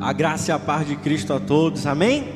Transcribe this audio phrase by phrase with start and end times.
[0.00, 2.28] A graça e a paz de Cristo a todos, amém?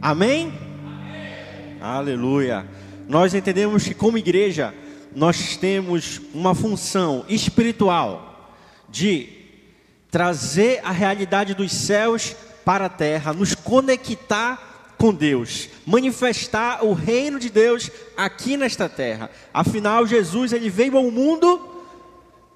[0.00, 0.50] Amém?
[0.82, 1.78] amém?
[1.78, 2.66] Aleluia.
[3.06, 4.72] Nós entendemos que, como igreja,
[5.14, 8.50] nós temos uma função espiritual
[8.88, 9.28] de
[10.10, 17.38] trazer a realidade dos céus para a terra, nos conectar com Deus, manifestar o reino
[17.38, 19.30] de Deus aqui nesta terra.
[19.52, 21.60] Afinal, Jesus ele veio ao mundo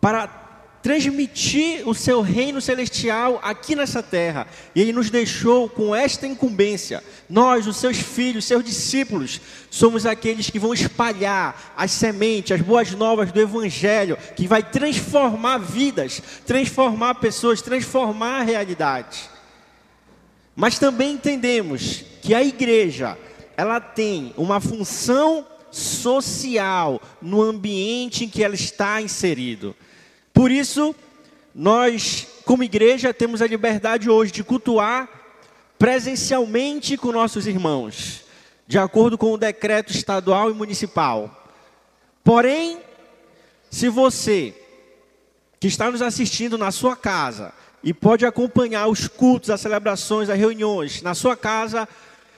[0.00, 0.45] para
[0.86, 4.46] transmitir o seu reino celestial aqui nessa terra.
[4.72, 7.02] E ele nos deixou com esta incumbência.
[7.28, 12.92] Nós, os seus filhos, seus discípulos, somos aqueles que vão espalhar as sementes, as boas
[12.92, 19.28] novas do evangelho, que vai transformar vidas, transformar pessoas, transformar a realidade.
[20.54, 23.18] Mas também entendemos que a igreja,
[23.56, 29.74] ela tem uma função social no ambiente em que ela está inserido.
[30.36, 30.94] Por isso,
[31.54, 35.08] nós, como igreja, temos a liberdade hoje de cultuar
[35.78, 38.22] presencialmente com nossos irmãos,
[38.66, 41.48] de acordo com o decreto estadual e municipal.
[42.22, 42.82] Porém,
[43.70, 44.54] se você
[45.58, 47.50] que está nos assistindo na sua casa
[47.82, 51.88] e pode acompanhar os cultos, as celebrações, as reuniões na sua casa,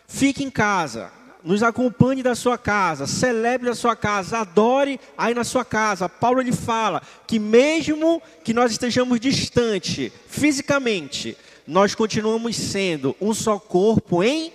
[0.07, 1.11] fique em casa
[1.45, 6.09] nos acompanhe da sua casa, celebre da sua casa, adore aí na sua casa.
[6.09, 13.59] Paulo ele fala que mesmo que nós estejamos distante fisicamente, nós continuamos sendo um só
[13.59, 14.53] corpo em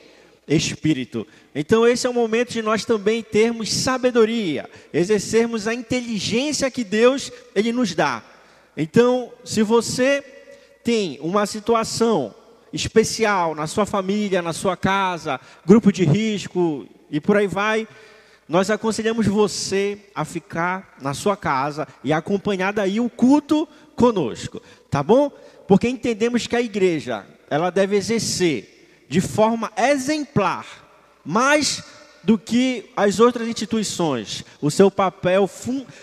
[0.48, 1.26] espírito.
[1.56, 7.32] Então esse é o momento de nós também termos sabedoria, exercermos a inteligência que Deus
[7.56, 8.24] ele nos dá.
[8.76, 10.24] Então, se você
[10.84, 12.34] tem uma situação
[12.74, 17.88] especial na sua família, na sua casa, grupo de risco e por aí vai,
[18.50, 25.02] nós aconselhamos você a ficar na sua casa e acompanhar daí o culto conosco, tá
[25.02, 25.32] bom?
[25.68, 30.66] Porque entendemos que a igreja, ela deve exercer de forma exemplar,
[31.24, 31.84] mais
[32.24, 35.50] do que as outras instituições, o seu papel,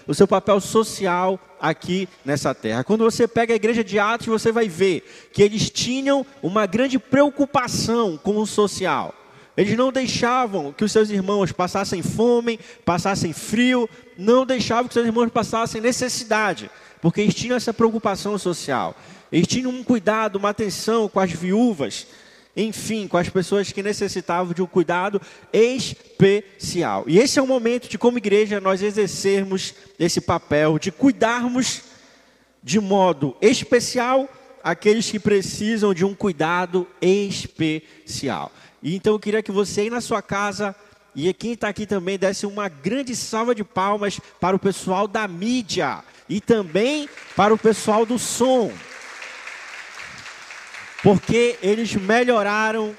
[0.07, 2.85] o seu papel social aqui nessa terra.
[2.85, 6.99] Quando você pega a igreja de Atos, você vai ver que eles tinham uma grande
[6.99, 9.15] preocupação com o social.
[9.57, 15.07] Eles não deixavam que os seus irmãos passassem fome, passassem frio, não deixavam que seus
[15.07, 16.71] irmãos passassem necessidade,
[17.03, 18.95] porque eles tinham essa preocupação social.
[19.33, 22.07] Eles tinham um cuidado, uma atenção com as viúvas,
[22.57, 25.21] enfim, com as pessoas que necessitavam de um cuidado
[25.53, 27.05] especial.
[27.07, 31.83] E esse é o momento de, como igreja, nós exercermos esse papel de cuidarmos
[32.63, 34.29] de modo especial
[34.63, 38.53] aqueles que precisam de um cuidado especial.
[38.83, 40.75] E então eu queria que você aí na sua casa
[41.15, 45.27] e quem está aqui também desse uma grande salva de palmas para o pessoal da
[45.27, 48.71] mídia e também para o pessoal do som
[51.03, 52.95] porque eles melhoraram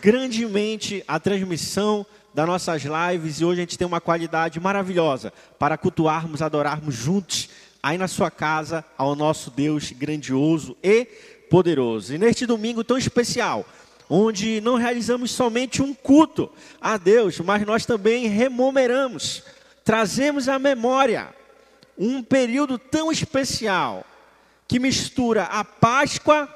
[0.00, 2.04] grandemente a transmissão
[2.34, 7.48] das nossas lives e hoje a gente tem uma qualidade maravilhosa para cultuarmos, adorarmos juntos
[7.82, 11.06] aí na sua casa ao nosso Deus grandioso e
[11.50, 12.14] poderoso.
[12.14, 13.66] E neste domingo tão especial,
[14.10, 19.42] onde não realizamos somente um culto a Deus, mas nós também remomeramos,
[19.84, 21.28] trazemos à memória
[21.96, 24.04] um período tão especial
[24.68, 26.48] que mistura a Páscoa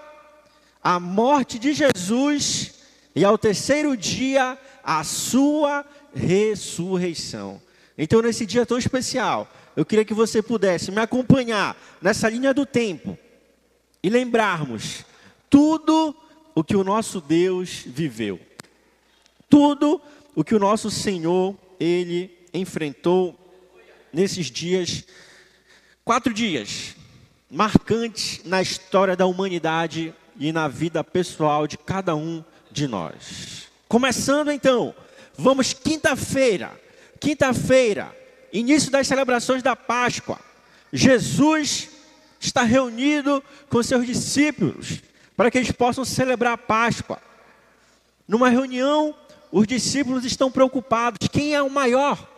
[0.82, 2.74] a morte de Jesus
[3.14, 5.84] e ao terceiro dia a sua
[6.14, 7.60] ressurreição.
[7.96, 12.66] Então, nesse dia tão especial, eu queria que você pudesse me acompanhar nessa linha do
[12.66, 13.16] tempo
[14.02, 15.04] e lembrarmos
[15.48, 16.14] tudo
[16.54, 18.40] o que o nosso Deus viveu,
[19.48, 20.00] tudo
[20.34, 23.38] o que o nosso Senhor ele enfrentou
[24.12, 25.04] nesses dias,
[26.04, 26.96] quatro dias
[27.50, 33.68] marcantes na história da humanidade e na vida pessoal de cada um de nós.
[33.86, 34.92] Começando então,
[35.38, 36.72] vamos quinta-feira.
[37.20, 38.12] Quinta-feira,
[38.52, 40.40] início das celebrações da Páscoa.
[40.92, 41.90] Jesus
[42.40, 45.00] está reunido com seus discípulos
[45.36, 47.22] para que eles possam celebrar a Páscoa.
[48.26, 49.14] Numa reunião,
[49.52, 52.28] os discípulos estão preocupados: quem é o maior?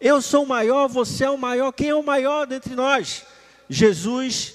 [0.00, 3.24] Eu sou o maior, você é o maior, quem é o maior dentre nós?
[3.70, 4.54] Jesus,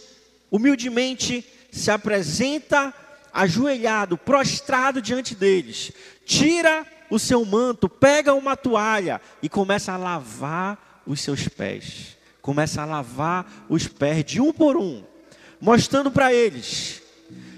[0.52, 2.94] humildemente, se apresenta
[3.34, 5.92] ajoelhado, prostrado diante deles,
[6.26, 12.18] tira o seu manto, pega uma toalha e começa a lavar os seus pés.
[12.42, 15.04] Começa a lavar os pés de um por um,
[15.60, 17.02] mostrando para eles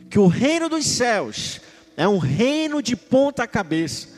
[0.09, 1.61] que o reino dos céus
[1.95, 4.09] é um reino de ponta cabeça.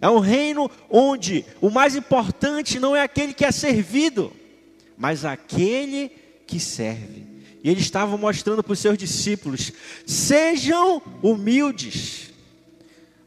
[0.00, 4.32] É um reino onde o mais importante não é aquele que é servido,
[4.96, 6.10] mas aquele
[6.46, 7.35] que serve.
[7.62, 9.72] E eles estavam mostrando para os seus discípulos:
[10.06, 12.32] sejam humildes.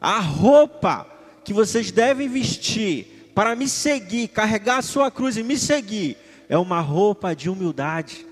[0.01, 1.05] A roupa
[1.43, 6.17] que vocês devem vestir para me seguir, carregar a sua cruz e me seguir,
[6.47, 8.25] é uma roupa de humildade,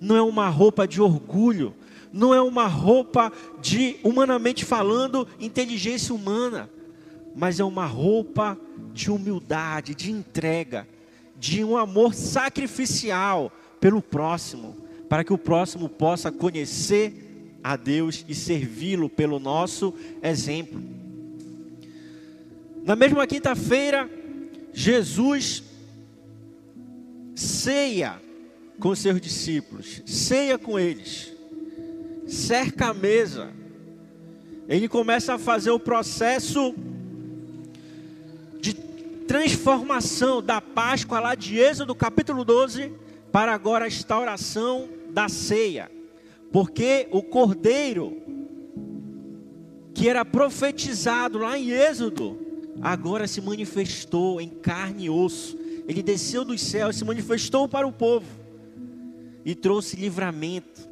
[0.00, 1.74] não é uma roupa de orgulho,
[2.12, 6.70] não é uma roupa de, humanamente falando, inteligência humana,
[7.34, 8.58] mas é uma roupa
[8.92, 10.88] de humildade, de entrega,
[11.38, 18.34] de um amor sacrificial pelo próximo para que o próximo possa conhecer a Deus e
[18.34, 20.80] servi-lo pelo nosso exemplo.
[22.84, 24.08] Na mesma quinta-feira,
[24.72, 25.64] Jesus
[27.34, 28.20] ceia
[28.78, 31.32] com seus discípulos, ceia com eles,
[32.26, 33.50] cerca a mesa.
[34.68, 36.74] Ele começa a fazer o processo
[38.60, 38.74] de
[39.26, 42.92] transformação da Páscoa lá de Êxodo capítulo 12
[43.32, 45.90] para agora a instauração da ceia,
[46.52, 48.22] porque o cordeiro
[49.94, 52.38] que era profetizado lá em Êxodo,
[52.82, 55.58] agora se manifestou em carne e osso.
[55.88, 58.26] Ele desceu dos céus, se manifestou para o povo
[59.42, 60.86] e trouxe livramento,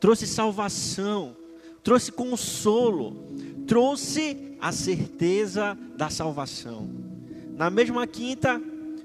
[0.00, 1.36] trouxe salvação,
[1.82, 3.22] trouxe consolo,
[3.66, 6.88] trouxe a certeza da salvação.
[7.54, 8.58] Na mesma quinta,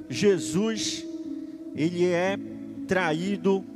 [0.09, 1.05] Jesus
[1.75, 2.39] ele é
[2.87, 3.74] traído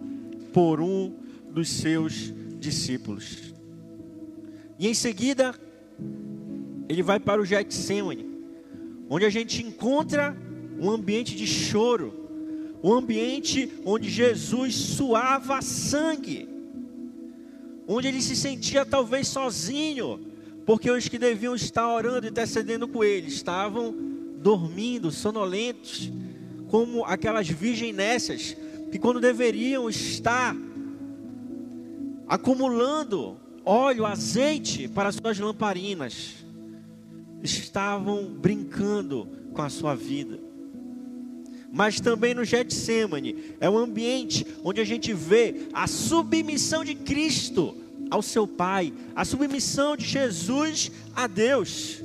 [0.53, 1.13] por um
[1.51, 3.53] dos seus discípulos.
[4.77, 5.53] E em seguida,
[6.87, 8.25] ele vai para o Getsemane,
[9.09, 10.35] onde a gente encontra
[10.79, 12.13] um ambiente de choro,
[12.81, 16.47] um ambiente onde Jesus suava sangue,
[17.87, 20.19] onde ele se sentia talvez sozinho,
[20.65, 23.93] porque os que deviam estar orando e intercedendo com ele estavam
[24.37, 26.11] dormindo, sonolentos,
[26.67, 28.55] como aquelas virgens nécias
[28.91, 30.55] que quando deveriam estar
[32.27, 36.45] acumulando óleo, azeite para suas lamparinas,
[37.43, 40.39] estavam brincando com a sua vida.
[41.71, 47.75] Mas também no Getsemane é um ambiente onde a gente vê a submissão de Cristo
[48.09, 52.03] ao seu Pai, a submissão de Jesus a Deus,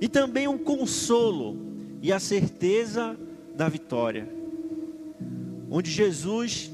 [0.00, 1.56] e também um consolo
[2.02, 3.16] e a certeza
[3.54, 4.39] da vitória
[5.70, 6.70] onde Jesus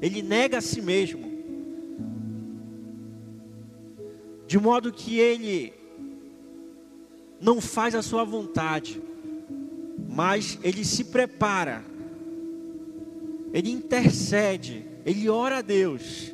[0.00, 1.28] ele nega a si mesmo,
[4.46, 5.74] de modo que ele
[7.40, 9.02] não faz a sua vontade,
[10.08, 11.84] mas ele se prepara,
[13.52, 16.32] ele intercede, ele ora a Deus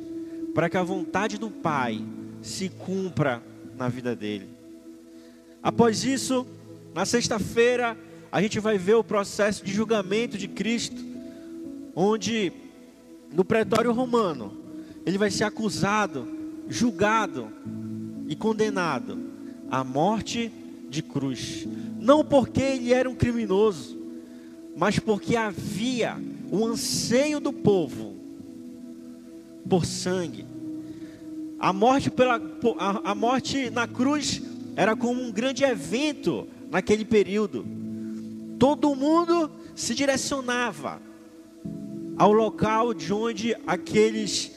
[0.53, 2.01] para que a vontade do Pai
[2.41, 3.43] se cumpra
[3.75, 4.47] na vida dele.
[5.61, 6.47] Após isso,
[6.93, 7.97] na sexta-feira,
[8.31, 11.14] a gente vai ver o processo de julgamento de Cristo
[11.95, 12.51] onde
[13.31, 14.51] no pretório romano
[15.05, 16.27] ele vai ser acusado,
[16.67, 17.47] julgado
[18.27, 19.17] e condenado
[19.69, 20.51] à morte
[20.89, 21.65] de cruz.
[21.99, 23.97] Não porque ele era um criminoso,
[24.75, 26.17] mas porque havia
[26.51, 28.15] o anseio do povo
[29.69, 30.45] por sangue.
[31.57, 32.41] A morte, pela,
[32.77, 34.41] a, a morte na cruz
[34.75, 37.65] era como um grande evento naquele período.
[38.59, 40.99] Todo mundo se direcionava
[42.17, 44.51] ao local de onde aqueles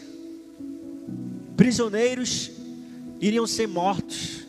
[1.57, 2.53] prisioneiros
[3.21, 4.47] iriam ser mortos.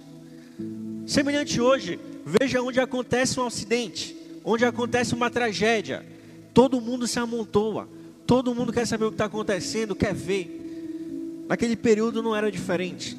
[1.08, 6.06] Semelhante hoje, veja onde acontece um acidente, onde acontece uma tragédia,
[6.54, 7.90] todo mundo se amontoa,
[8.28, 11.46] todo mundo quer saber o que está acontecendo, quer ver.
[11.48, 13.18] Naquele período não era diferente.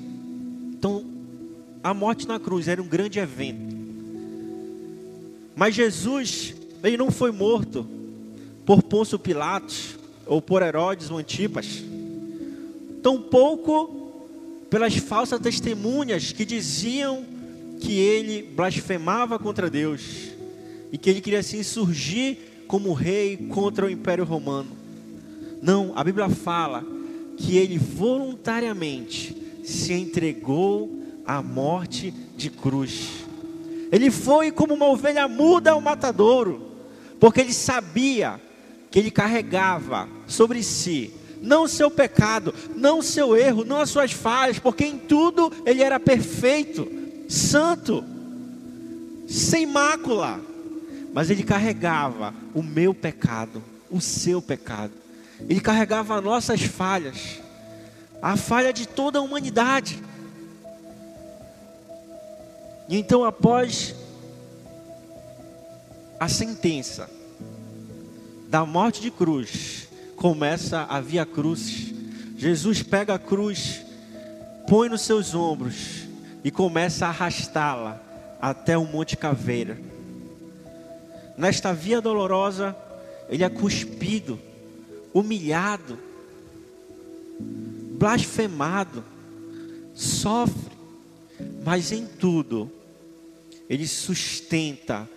[0.73, 1.05] Então,
[1.83, 3.77] a morte na cruz era um grande evento.
[5.57, 6.55] Mas Jesus,
[6.85, 7.87] ele não foi morto
[8.65, 11.83] por Pôncio Pilatos ou por Herodes ou Antipas,
[13.03, 14.01] tampouco
[14.69, 17.25] pelas falsas testemunhas que diziam
[17.81, 20.31] que ele blasfemava contra Deus
[20.93, 22.39] e que ele queria se insurgir
[22.69, 24.71] como rei contra o Império Romano.
[25.61, 26.85] Não, a Bíblia fala
[27.37, 33.09] que ele voluntariamente se entregou à morte de cruz.
[33.91, 36.71] Ele foi como uma ovelha muda ao matadouro,
[37.19, 38.41] porque ele sabia
[38.91, 43.91] que ele carregava sobre si, não o seu pecado, não o seu erro, não as
[43.91, 46.91] suas falhas, porque em tudo ele era perfeito,
[47.29, 48.05] santo,
[49.29, 50.41] sem mácula,
[51.13, 54.93] mas ele carregava o meu pecado, o seu pecado,
[55.49, 57.41] ele carregava nossas falhas,
[58.21, 60.03] a falha de toda a humanidade.
[62.89, 63.95] E então, após
[66.19, 67.09] a sentença,
[68.51, 71.95] da morte de cruz, começa a via cruz.
[72.37, 73.81] Jesus pega a cruz,
[74.67, 76.09] põe nos seus ombros
[76.43, 78.03] e começa a arrastá-la
[78.43, 79.79] até o Monte Caveira.
[81.39, 82.77] Nesta via dolorosa,
[83.29, 84.37] ele é cuspido,
[85.15, 85.97] humilhado,
[87.39, 89.05] blasfemado,
[89.95, 90.73] sofre,
[91.65, 92.69] mas em tudo
[93.69, 95.09] ele sustenta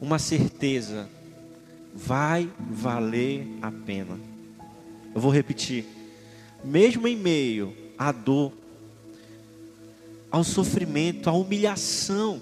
[0.00, 1.08] uma certeza:
[2.06, 4.18] vai valer a pena.
[5.14, 5.84] Eu vou repetir.
[6.64, 8.52] Mesmo em meio à dor,
[10.30, 12.40] ao sofrimento, à humilhação,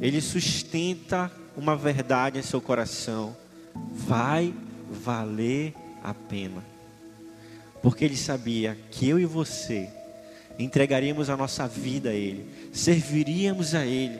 [0.00, 3.36] ele sustenta uma verdade em seu coração:
[3.92, 4.54] vai
[4.90, 6.64] valer a pena.
[7.82, 9.88] Porque ele sabia que eu e você
[10.58, 14.18] entregaríamos a nossa vida a Ele, serviríamos a Ele,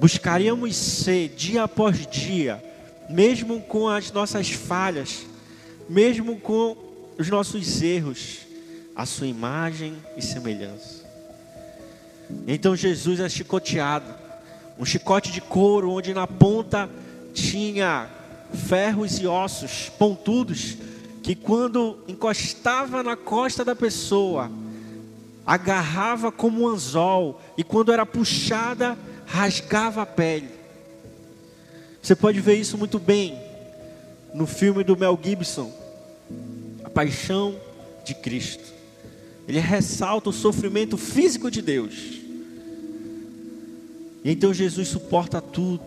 [0.00, 2.64] buscaríamos ser dia após dia,
[3.10, 5.26] mesmo com as nossas falhas,
[5.90, 6.74] mesmo com
[7.18, 8.38] os nossos erros,
[8.96, 11.04] a Sua imagem e semelhança.
[12.48, 14.10] Então Jesus é chicoteado,
[14.78, 16.88] um chicote de couro, onde na ponta
[17.34, 18.08] tinha
[18.68, 20.78] ferros e ossos pontudos,
[21.22, 24.50] que quando encostava na costa da pessoa,
[25.44, 28.96] agarrava como um anzol, e quando era puxada,
[29.30, 30.48] rasgava a pele.
[32.02, 33.38] Você pode ver isso muito bem
[34.34, 35.72] no filme do Mel Gibson,
[36.82, 37.54] A Paixão
[38.04, 38.64] de Cristo.
[39.46, 41.94] Ele ressalta o sofrimento físico de Deus.
[44.24, 45.84] E então Jesus suporta tudo.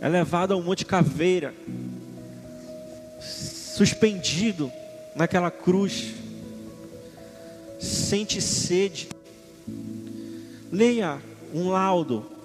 [0.00, 1.54] É levado ao Monte Caveira,
[3.20, 4.70] suspendido
[5.16, 6.14] naquela cruz
[7.80, 9.08] sente sede,
[10.70, 11.18] leia
[11.54, 12.37] um laudo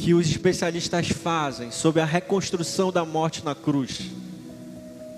[0.00, 4.00] que os especialistas fazem sobre a reconstrução da morte na cruz,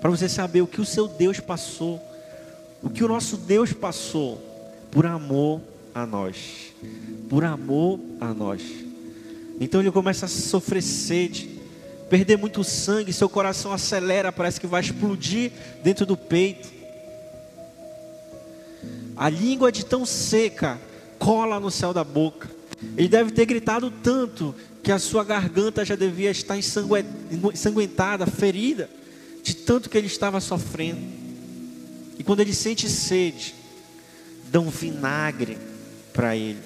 [0.01, 2.01] para você saber o que o seu Deus passou,
[2.81, 4.41] o que o nosso Deus passou
[4.91, 5.61] por amor
[5.95, 6.73] a nós,
[7.29, 8.61] por amor a nós.
[9.57, 11.61] Então ele começa a sofrer sede,
[12.09, 16.67] perder muito sangue, seu coração acelera, parece que vai explodir dentro do peito.
[19.15, 20.77] A língua de tão seca
[21.17, 22.52] cola no céu da boca.
[22.97, 28.89] Ele deve ter gritado tanto que a sua garganta já devia estar ensanguentada, ferida,
[29.41, 31.01] de tanto que ele estava sofrendo.
[32.17, 33.55] E quando ele sente sede,
[34.51, 35.57] dão vinagre
[36.13, 36.59] para ele.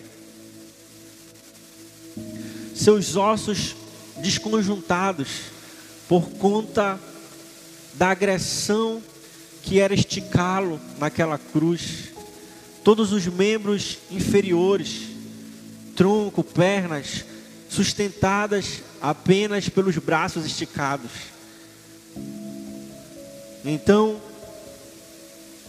[2.75, 3.75] Seus ossos
[4.17, 5.27] desconjuntados
[6.07, 6.99] por conta
[7.93, 9.01] da agressão
[9.63, 12.09] que era esticá-lo naquela cruz
[12.87, 15.06] todos os membros inferiores,
[15.97, 17.25] tronco, pernas,
[17.67, 21.11] sustentadas apenas pelos braços esticados.
[23.65, 24.21] Então,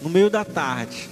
[0.02, 1.08] no meio da tarde,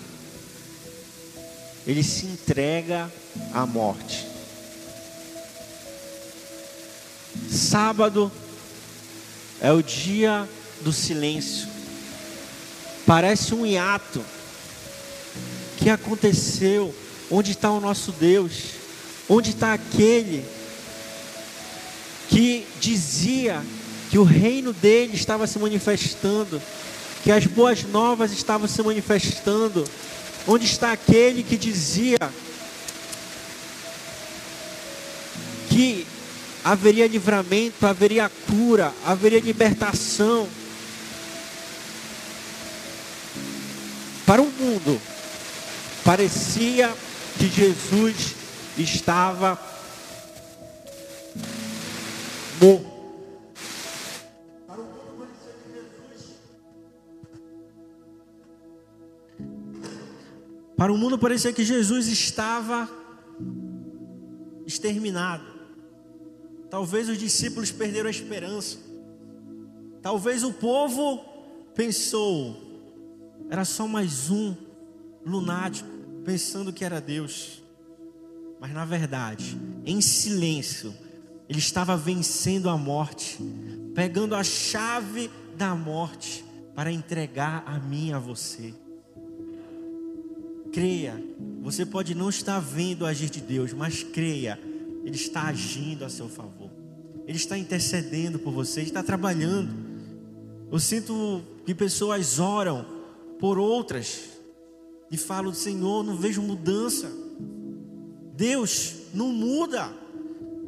[1.87, 3.11] ele se entrega
[3.53, 4.27] à morte.
[7.51, 8.31] Sábado
[9.61, 10.49] é o dia
[10.83, 11.69] do silêncio.
[13.07, 14.23] Parece um hiato
[15.79, 16.95] que aconteceu?
[17.31, 18.86] Onde está o nosso Deus?
[19.29, 20.45] Onde está aquele
[22.29, 23.63] que dizia
[24.11, 26.61] que o reino dele estava se manifestando,
[27.23, 29.85] que as boas novas estavam se manifestando?
[30.47, 32.19] Onde está aquele que dizia
[35.69, 36.07] que
[36.65, 40.49] haveria livramento, haveria cura, haveria libertação?
[44.25, 45.01] Para o mundo,
[46.07, 46.95] Parecia
[47.37, 48.37] que Jesus
[48.79, 49.59] estava
[52.61, 52.97] morto.
[60.77, 62.89] Para o mundo parecia que Jesus estava
[64.67, 65.45] exterminado.
[66.69, 68.79] Talvez os discípulos perderam a esperança.
[70.03, 71.25] Talvez o povo
[71.75, 72.57] pensou,
[73.49, 74.55] era só mais um
[75.25, 75.89] lunático
[76.25, 77.63] pensando que era Deus,
[78.61, 80.95] mas na verdade, em silêncio,
[81.49, 83.39] ele estava vencendo a morte,
[83.95, 86.45] pegando a chave da morte
[86.75, 88.75] para entregar a mim a você.
[90.73, 91.23] Creia,
[91.63, 94.61] você pode não estar vendo o agir de Deus, mas creia,
[95.05, 96.71] Ele está agindo a seu favor,
[97.27, 99.75] Ele está intercedendo por você, Ele está trabalhando.
[100.71, 102.85] Eu sinto que pessoas oram
[103.39, 104.37] por outras,
[105.11, 107.11] e falo, Senhor, não vejo mudança.
[108.37, 109.91] Deus não muda,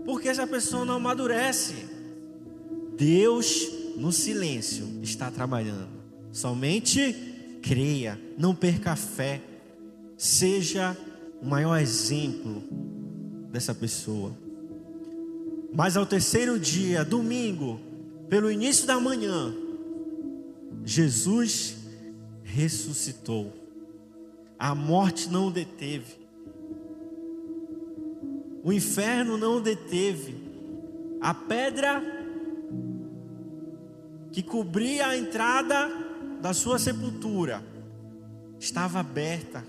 [0.05, 1.75] porque essa pessoa não amadurece.
[2.97, 5.89] Deus no silêncio está trabalhando.
[6.33, 7.15] Somente
[7.63, 9.43] creia, não perca a fé.
[10.17, 10.97] Seja
[11.43, 12.63] o maior exemplo
[13.53, 14.35] dessa pessoa.
[15.73, 17.79] Mas ao terceiro dia, domingo,
[18.29, 19.55] pelo início da manhã,
[20.85, 21.77] Jesus
[22.43, 23.53] ressuscitou.
[24.59, 26.28] A morte não o deteve.
[28.63, 30.37] O inferno não deteve.
[31.21, 32.03] A pedra
[34.33, 35.91] que cobria a entrada
[36.41, 37.63] da sua sepultura
[38.59, 39.65] estava aberta.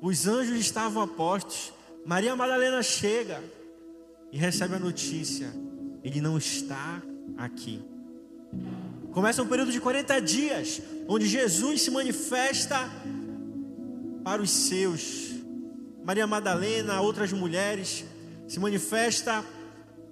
[0.00, 1.72] Os anjos estavam a postos.
[2.04, 3.42] Maria Madalena chega
[4.32, 5.52] e recebe a notícia:
[6.02, 7.02] ele não está
[7.36, 7.82] aqui.
[9.12, 12.90] Começa um período de 40 dias, onde Jesus se manifesta
[14.22, 15.30] para os seus.
[16.04, 18.04] Maria Madalena, outras mulheres,
[18.50, 19.44] se manifesta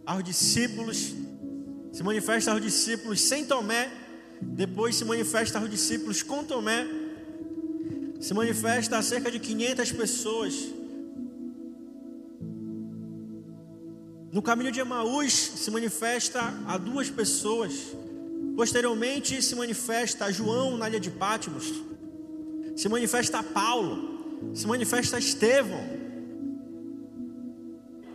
[0.07, 1.13] aos discípulos,
[1.93, 3.91] se manifesta aos discípulos sem Tomé,
[4.41, 6.87] depois se manifesta aos discípulos com Tomé,
[8.21, 10.55] se manifesta a cerca de 500 pessoas.
[14.31, 17.73] No caminho de Emaús se manifesta a duas pessoas.
[18.55, 21.73] Posteriormente se manifesta a João na ilha de Pátimos.
[22.77, 24.53] Se manifesta a Paulo.
[24.55, 25.98] Se manifesta a Estevão.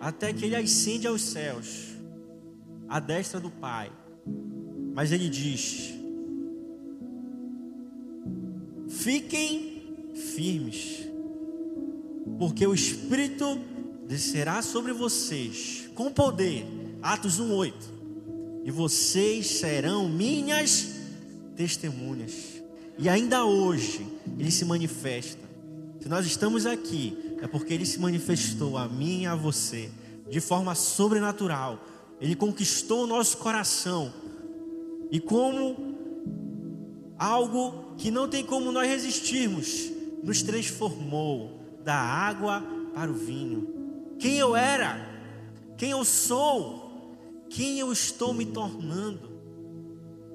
[0.03, 1.95] Até que ele ascende aos céus,
[2.89, 3.89] à destra do Pai.
[4.93, 5.93] Mas ele diz:
[8.89, 11.07] Fiquem firmes,
[12.37, 13.57] porque o Espírito
[14.05, 16.65] descerá sobre vocês com poder.
[17.01, 17.93] Atos 1:8
[18.65, 20.95] e vocês serão minhas
[21.55, 22.61] testemunhas.
[22.97, 24.05] E ainda hoje
[24.37, 25.43] ele se manifesta.
[25.99, 29.91] Se nós estamos aqui, é porque ele se manifestou a mim e a você
[30.29, 31.77] de forma sobrenatural.
[32.21, 34.13] Ele conquistou o nosso coração.
[35.11, 35.75] E como
[37.19, 39.91] algo que não tem como nós resistirmos,
[40.23, 43.67] nos transformou da água para o vinho.
[44.17, 45.05] Quem eu era,
[45.77, 49.29] quem eu sou, quem eu estou me tornando?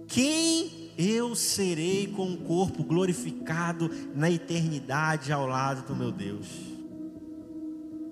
[0.07, 6.68] Quem eu serei com o corpo glorificado na eternidade ao lado do meu Deus?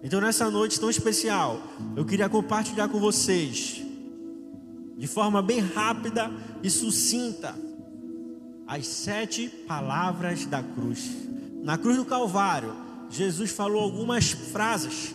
[0.02, 1.60] Então, nessa noite tão especial,
[1.96, 3.82] eu queria compartilhar com vocês,
[4.96, 6.30] de forma bem rápida
[6.62, 7.54] e sucinta,
[8.66, 11.10] as sete palavras da cruz.
[11.62, 12.74] Na cruz do Calvário,
[13.08, 15.14] Jesus falou algumas frases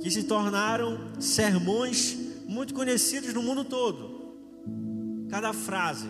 [0.00, 2.16] que se tornaram sermões
[2.46, 4.34] muito conhecidos no mundo todo.
[5.30, 6.08] Cada frase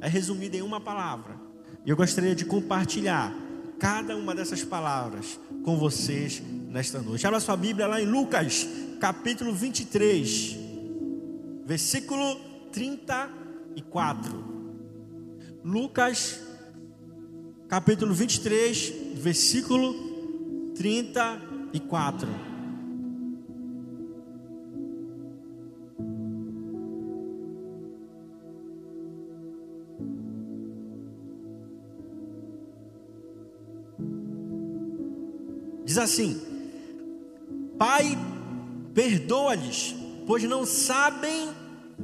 [0.00, 1.36] é resumida em uma palavra.
[1.84, 3.32] E eu gostaria de compartilhar
[3.78, 7.26] cada uma dessas palavras com vocês nesta noite.
[7.26, 8.68] Abra sua Bíblia lá em Lucas,
[9.00, 10.56] capítulo 23,
[11.66, 12.36] versículo
[12.70, 14.44] 34.
[15.64, 16.38] Lucas,
[17.68, 22.28] capítulo 23, versículo 34.
[35.96, 36.38] Diz assim:
[37.78, 38.18] Pai,
[38.92, 39.94] perdoa-lhes,
[40.26, 41.48] pois não sabem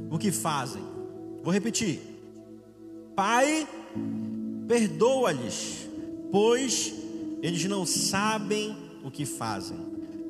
[0.09, 0.81] o que fazem.
[1.43, 1.99] Vou repetir.
[3.15, 3.67] Pai,
[4.67, 5.87] perdoa-lhes,
[6.31, 6.91] pois
[7.43, 9.77] eles não sabem o que fazem.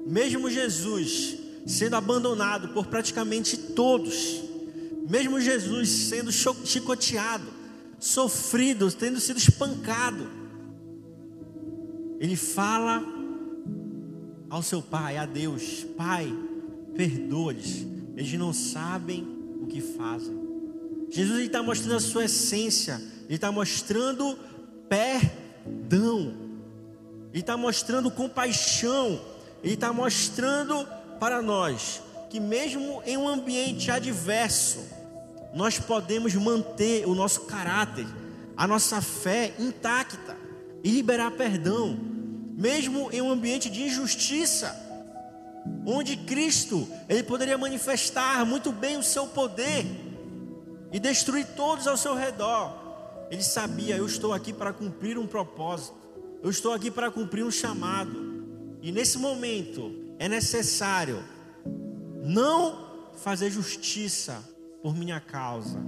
[0.06, 4.42] Mesmo Jesus sendo abandonado por praticamente todos,
[5.10, 7.48] mesmo Jesus sendo chicoteado,
[7.98, 10.28] sofrido, tendo sido espancado,
[12.20, 13.13] ele fala
[14.54, 16.32] ao seu pai, a Deus: Pai,
[16.96, 19.28] perdoa-lhes, eles não sabem
[19.60, 20.44] o que fazem.
[21.10, 24.38] Jesus está mostrando a sua essência, ele está mostrando
[24.88, 26.36] perdão,
[27.32, 29.20] ele está mostrando compaixão,
[29.64, 30.88] ele está mostrando
[31.20, 34.82] para nós que, mesmo em um ambiente adverso,
[35.56, 38.06] nós podemos manter o nosso caráter,
[38.56, 40.38] a nossa fé intacta
[40.84, 42.13] e liberar perdão
[42.56, 44.76] mesmo em um ambiente de injustiça,
[45.86, 49.86] onde Cristo ele poderia manifestar muito bem o seu poder
[50.92, 52.82] e destruir todos ao seu redor.
[53.32, 55.98] Ele sabia, eu estou aqui para cumprir um propósito.
[56.44, 58.46] Eu estou aqui para cumprir um chamado.
[58.82, 61.24] E nesse momento é necessário
[62.22, 64.44] não fazer justiça
[64.82, 65.80] por minha causa,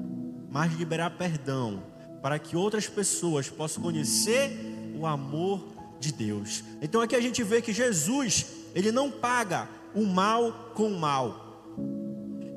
[0.50, 1.84] mas liberar perdão
[2.22, 4.50] para que outras pessoas possam conhecer
[4.98, 6.64] o amor de Deus.
[6.82, 11.74] Então aqui a gente vê que Jesus, ele não paga o mal com o mal.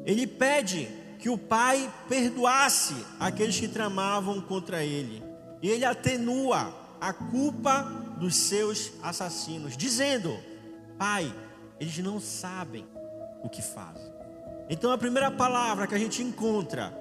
[0.04, 5.22] Ele pede que o pai perdoasse aqueles que tramavam contra ele.
[5.60, 7.82] E ele atenua a culpa
[8.18, 10.36] dos seus assassinos, dizendo:
[10.98, 11.32] Pai,
[11.80, 12.86] eles não sabem
[13.42, 14.12] o que fazem.
[14.70, 16.92] Então a primeira palavra que a gente encontra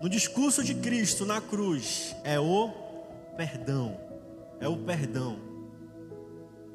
[0.00, 2.70] no discurso de Cristo na cruz é o
[3.36, 4.07] perdão.
[4.60, 5.38] É o perdão.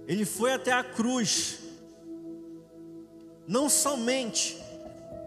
[0.08, 1.60] Ele foi até a cruz,
[3.48, 4.62] não somente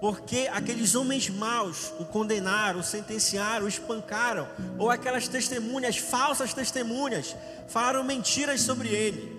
[0.00, 4.46] porque aqueles homens maus o condenaram, o sentenciaram, o espancaram,
[4.78, 7.34] ou aquelas testemunhas, falsas testemunhas,
[7.68, 9.34] falaram mentiras sobre ele,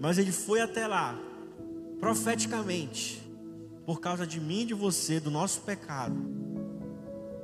[0.00, 1.18] mas ele foi até lá,
[2.00, 3.22] profeticamente,
[3.84, 6.16] por causa de mim e de você, do nosso pecado,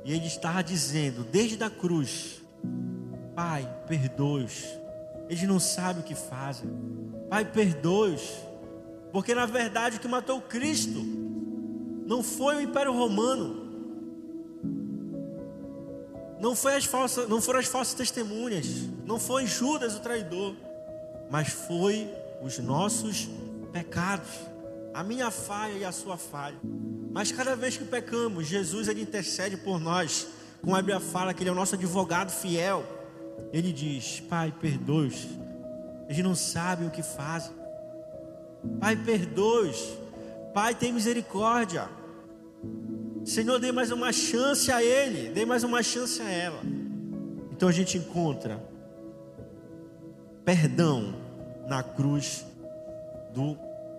[0.03, 2.41] e ele estava dizendo, desde a cruz,
[3.35, 4.65] Pai, perdoe-os,
[5.29, 6.69] eles não sabem o que fazem,
[7.29, 8.33] Pai, perdoe-os,
[9.11, 11.01] porque na verdade o que matou Cristo
[12.05, 13.61] não foi o Império Romano,
[16.39, 18.65] não, foi as falsas, não foram as falsas testemunhas,
[19.05, 20.55] não foi Judas o traidor,
[21.29, 22.09] mas foi
[22.41, 23.29] os nossos
[23.71, 24.29] pecados,
[24.93, 26.57] a minha falha e a sua falha.
[27.11, 30.27] Mas cada vez que pecamos, Jesus ele intercede por nós.
[30.61, 32.83] Com a Bíblia fala que ele é o nosso advogado fiel.
[33.51, 35.27] Ele diz: Pai, perdoe-os.
[36.07, 37.53] Eles não sabem o que fazem.
[38.79, 39.97] Pai, perdoe-os.
[40.53, 41.89] Pai, tem misericórdia.
[43.23, 46.61] Senhor, dê mais uma chance a ele, dê mais uma chance a ela.
[47.51, 48.61] Então a gente encontra
[50.43, 51.13] perdão
[51.67, 52.45] na cruz
[53.33, 53.55] do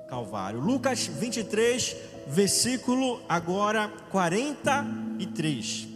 [0.09, 0.61] Calvário.
[0.61, 5.91] Lucas 23, versículo agora 43.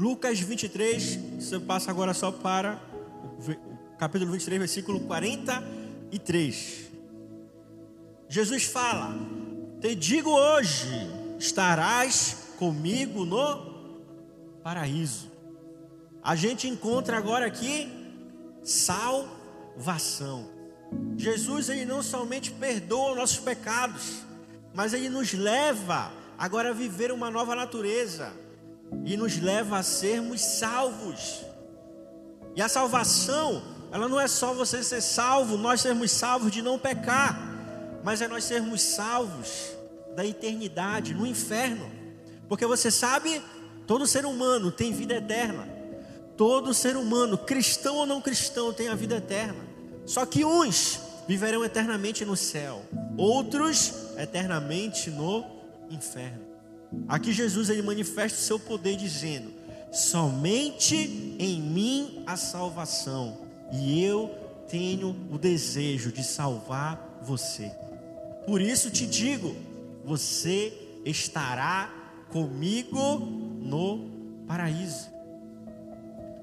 [0.00, 2.80] Lucas 23, você passa agora só para
[3.38, 6.90] o capítulo 23, versículo 43.
[8.26, 9.14] Jesus fala:
[9.78, 10.88] Te digo hoje,
[11.38, 15.30] estarás comigo no paraíso.
[16.22, 17.92] A gente encontra agora aqui
[18.64, 20.48] salvação.
[21.18, 24.22] Jesus ele não somente perdoa nossos pecados,
[24.72, 28.32] mas ele nos leva agora a viver uma nova natureza
[29.04, 31.44] e nos leva a sermos salvos.
[32.54, 36.78] E a salvação, ela não é só você ser salvo, nós sermos salvos de não
[36.78, 37.38] pecar,
[38.02, 39.70] mas é nós sermos salvos
[40.14, 41.90] da eternidade no inferno.
[42.48, 43.40] Porque você sabe,
[43.86, 45.68] todo ser humano tem vida eterna.
[46.36, 49.62] Todo ser humano, cristão ou não cristão, tem a vida eterna.
[50.06, 50.98] Só que uns
[51.28, 52.82] viverão eternamente no céu,
[53.16, 55.44] outros eternamente no
[55.88, 56.49] inferno.
[57.08, 59.52] Aqui Jesus ele manifesta o seu poder dizendo:
[59.92, 63.38] somente em mim a salvação,
[63.72, 64.34] e eu
[64.68, 67.70] tenho o desejo de salvar você.
[68.46, 69.54] Por isso te digo:
[70.04, 70.72] você
[71.04, 71.90] estará
[72.30, 73.18] comigo
[73.60, 74.10] no
[74.46, 75.08] paraíso.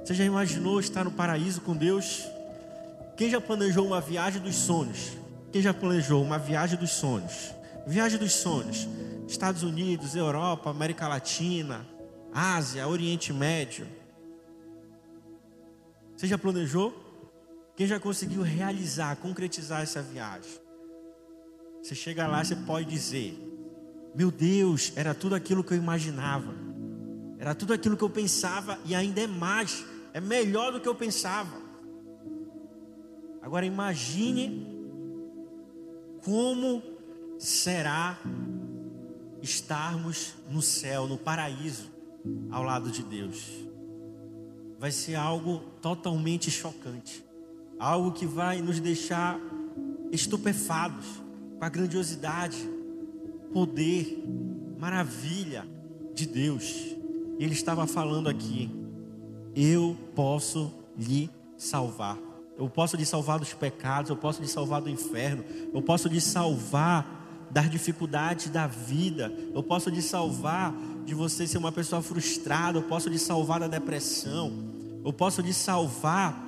[0.03, 2.23] Você já imaginou estar no paraíso com Deus?
[3.17, 5.17] Quem já planejou uma viagem dos sonhos?
[5.51, 7.53] Quem já planejou uma viagem dos sonhos?
[7.85, 8.87] Viagem dos sonhos.
[9.27, 11.85] Estados Unidos, Europa, América Latina,
[12.33, 13.87] Ásia, Oriente Médio.
[16.15, 17.05] Você já planejou?
[17.75, 20.51] Quem já conseguiu realizar, concretizar essa viagem?
[21.83, 23.37] Você chega lá, você pode dizer:
[24.15, 26.55] Meu Deus, era tudo aquilo que eu imaginava,
[27.37, 30.95] era tudo aquilo que eu pensava e ainda é mais é melhor do que eu
[30.95, 31.61] pensava.
[33.41, 34.65] Agora imagine
[36.23, 36.81] como
[37.37, 38.17] será
[39.41, 41.89] estarmos no céu, no paraíso,
[42.51, 43.45] ao lado de Deus.
[44.79, 47.23] Vai ser algo totalmente chocante,
[47.79, 49.39] algo que vai nos deixar
[50.11, 51.05] estupefados
[51.57, 52.57] com a grandiosidade,
[53.53, 54.23] poder,
[54.77, 55.67] maravilha
[56.13, 56.95] de Deus.
[57.39, 58.71] Ele estava falando aqui
[59.59, 62.15] eu posso lhe salvar.
[62.55, 66.21] Eu posso lhe salvar dos pecados, eu posso lhe salvar do inferno, eu posso lhe
[66.21, 67.16] salvar
[67.49, 70.73] das dificuldades da vida, eu posso lhe salvar
[71.05, 74.51] de você ser uma pessoa frustrada, eu posso lhe salvar da depressão,
[75.03, 76.47] eu posso lhe salvar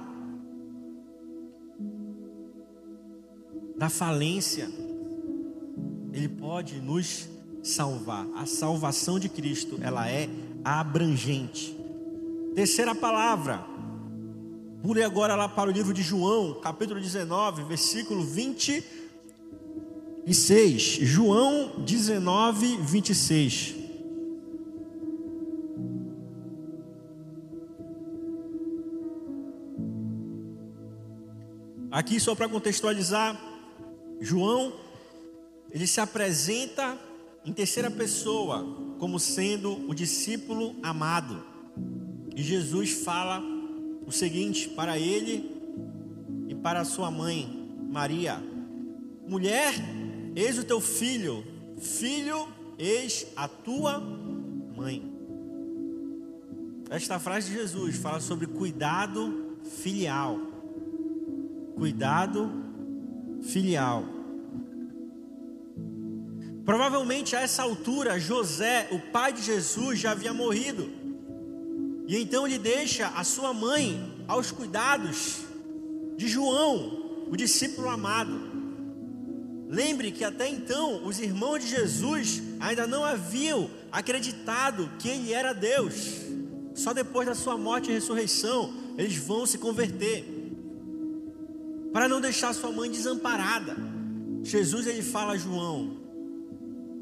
[3.77, 4.69] da falência.
[6.11, 7.29] Ele pode nos
[7.63, 8.27] salvar.
[8.35, 10.27] A salvação de Cristo, ela é
[10.63, 11.75] abrangente.
[12.53, 13.65] Terceira palavra.
[14.83, 18.23] Pule agora lá para o livro de João, capítulo 19, versículo
[20.29, 20.99] 26.
[21.01, 23.75] João 19, 26.
[31.89, 33.41] Aqui, só para contextualizar,
[34.21, 34.71] João,
[35.71, 36.95] ele se apresenta
[37.43, 41.43] em terceira pessoa como sendo o discípulo amado.
[42.35, 43.41] E Jesus fala
[44.05, 45.59] o seguinte para ele
[46.47, 48.39] e para sua mãe, Maria:
[49.27, 49.73] Mulher,
[50.35, 51.43] eis o teu filho,
[51.77, 55.19] filho, eis a tua mãe.
[56.89, 60.39] Esta frase de Jesus fala sobre cuidado filial.
[61.75, 62.51] Cuidado
[63.43, 64.03] filial.
[66.65, 70.89] Provavelmente a essa altura, José, o pai de Jesus, já havia morrido.
[72.07, 75.41] E então ele deixa a sua mãe aos cuidados
[76.17, 78.48] de João, o discípulo amado.
[79.69, 85.53] Lembre que até então os irmãos de Jesus ainda não haviam acreditado que ele era
[85.53, 86.21] Deus.
[86.73, 90.25] Só depois da sua morte e ressurreição eles vão se converter.
[91.93, 93.77] Para não deixar sua mãe desamparada.
[94.41, 95.97] Jesus ele fala a João: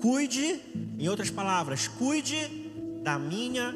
[0.02, 0.60] Cuide,
[1.00, 2.36] em outras palavras, cuide
[3.02, 3.74] da minha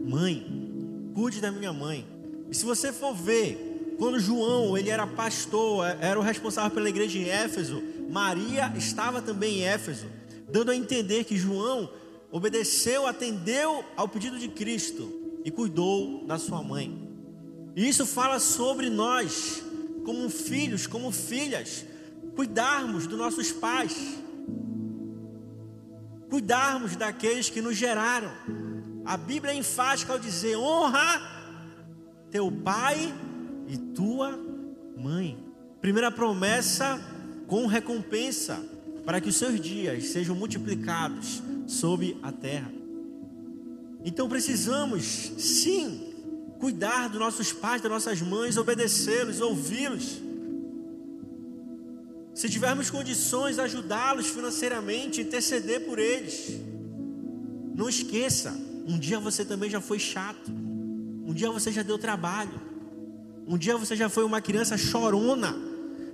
[0.00, 1.12] mãe.
[1.14, 2.06] Cuide da minha mãe.
[2.50, 7.18] E se você for ver, quando João ele era pastor, era o responsável pela igreja
[7.18, 10.06] em Éfeso, Maria estava também em Éfeso,
[10.50, 11.88] dando a entender que João
[12.30, 17.08] obedeceu, atendeu ao pedido de Cristo e cuidou da sua mãe.
[17.76, 19.62] E isso fala sobre nós,
[20.04, 21.84] como filhos, como filhas,
[22.34, 23.96] cuidarmos dos nossos pais,
[26.28, 28.32] cuidarmos daqueles que nos geraram.
[29.04, 31.20] A Bíblia é enfática ao dizer: honra
[32.30, 33.14] teu pai
[33.68, 34.38] e tua
[34.96, 35.38] mãe.
[35.80, 37.00] Primeira promessa
[37.50, 38.64] com recompensa,
[39.04, 42.70] para que os seus dias sejam multiplicados sobre a terra.
[44.04, 46.14] Então precisamos, sim,
[46.60, 50.20] cuidar dos nossos pais, das nossas mães, obedecê-los, ouvi-los.
[52.32, 56.56] Se tivermos condições, ajudá-los financeiramente, interceder por eles.
[57.74, 60.52] Não esqueça, um dia você também já foi chato.
[61.26, 62.60] Um dia você já deu trabalho.
[63.44, 65.69] Um dia você já foi uma criança chorona.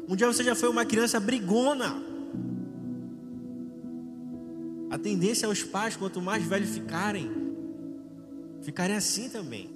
[0.08, 2.02] Um dia você já foi uma criança brigona.
[4.90, 7.30] A tendência aos pais, quanto mais velhos ficarem,
[8.62, 9.70] ficarem assim também.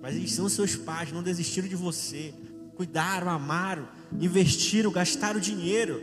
[0.00, 2.34] Mas eles são seus pais, não desistiram de você.
[2.74, 6.02] Cuidaram, amaram, investiram, gastaram dinheiro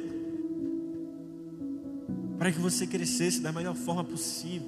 [2.38, 4.68] para que você crescesse da melhor forma possível.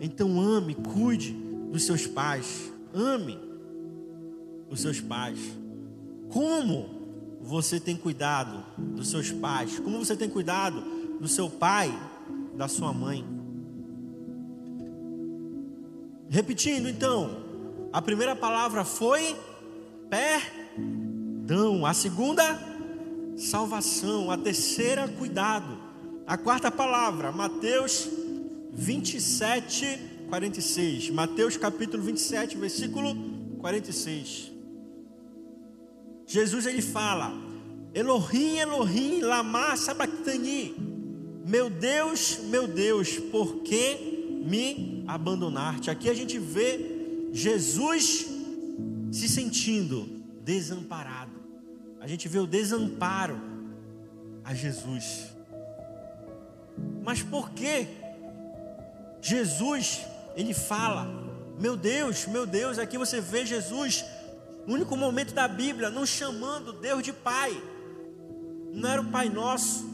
[0.00, 1.32] Então ame, cuide
[1.72, 2.72] dos seus pais.
[2.94, 3.38] Ame
[4.68, 5.38] os seus pais.
[6.28, 6.99] Como
[7.40, 9.78] você tem cuidado dos seus pais?
[9.78, 10.80] Como você tem cuidado
[11.18, 11.92] do seu pai,
[12.54, 13.24] da sua mãe?
[16.28, 17.44] Repetindo então,
[17.92, 19.36] a primeira palavra foi
[20.08, 22.58] perdão, a segunda,
[23.36, 25.76] salvação, a terceira, cuidado,
[26.26, 28.08] a quarta palavra, Mateus
[28.72, 29.98] 27,
[30.28, 31.10] 46.
[31.10, 33.14] Mateus capítulo 27, versículo
[33.58, 34.49] 46.
[36.30, 37.32] Jesus ele fala:
[37.92, 40.76] Elohim, Elohim, lama sabachthani.
[41.44, 45.90] Meu Deus, meu Deus, por que me abandonar-te.
[45.90, 46.78] Aqui a gente vê
[47.32, 48.28] Jesus
[49.10, 50.08] se sentindo
[50.44, 51.32] desamparado.
[52.00, 53.40] A gente vê o desamparo
[54.44, 55.26] a Jesus.
[57.02, 57.88] Mas por que
[59.20, 60.02] Jesus,
[60.36, 61.08] ele fala,
[61.58, 64.04] meu Deus, meu Deus, aqui você vê Jesus,
[64.66, 67.60] no único momento da Bíblia, não chamando Deus de Pai.
[68.72, 69.88] Não era o Pai nosso,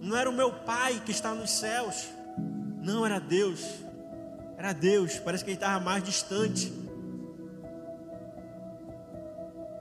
[0.00, 2.08] não era o meu Pai que está nos céus,
[2.82, 3.64] não era Deus.
[4.56, 6.72] Era Deus, parece que ele estava mais distante.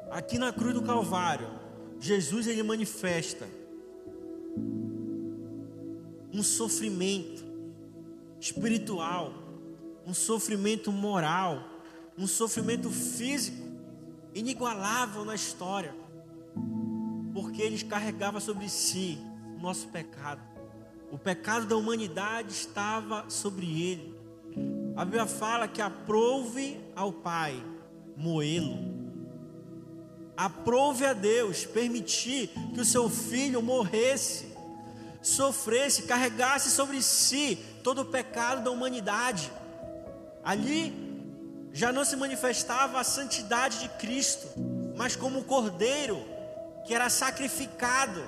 [0.09, 1.47] Aqui na cruz do Calvário,
[1.99, 3.45] Jesus ele manifesta
[6.33, 7.43] um sofrimento
[8.39, 9.33] espiritual,
[10.07, 11.61] um sofrimento moral,
[12.17, 13.68] um sofrimento físico
[14.39, 15.95] inigualável na história,
[17.33, 19.17] porque ele carregava sobre si
[19.57, 20.41] o nosso pecado.
[21.11, 24.15] O pecado da humanidade estava sobre ele.
[24.95, 27.63] A Bíblia fala que aprove ao Pai
[28.15, 28.77] moê-lo.
[30.35, 34.53] Aprove a Deus permitir que o seu filho morresse,
[35.21, 39.51] sofresse, carregasse sobre si todo o pecado da humanidade.
[40.43, 41.08] Ali
[41.71, 44.47] já não se manifestava a santidade de Cristo,
[44.95, 46.23] mas como o cordeiro
[46.85, 48.23] que era sacrificado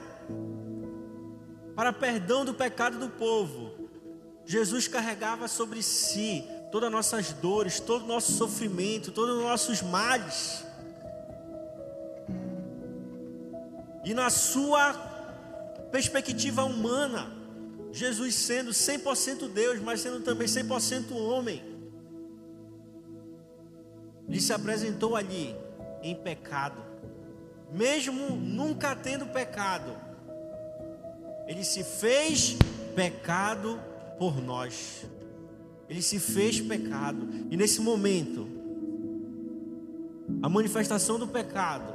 [1.76, 3.72] para perdão do pecado do povo.
[4.46, 9.82] Jesus carregava sobre si todas as nossas dores, todo o nosso sofrimento, todos os nossos
[9.82, 10.64] males.
[14.04, 14.94] E na sua
[15.92, 17.32] perspectiva humana,
[17.92, 21.71] Jesus sendo 100% Deus, mas sendo também 100% homem,
[24.32, 25.54] ele se apresentou ali
[26.02, 26.82] em pecado,
[27.70, 29.92] mesmo nunca tendo pecado,
[31.46, 32.56] ele se fez
[32.96, 33.78] pecado
[34.18, 35.06] por nós.
[35.90, 37.28] Ele se fez pecado.
[37.50, 38.48] E nesse momento,
[40.42, 41.94] a manifestação do pecado,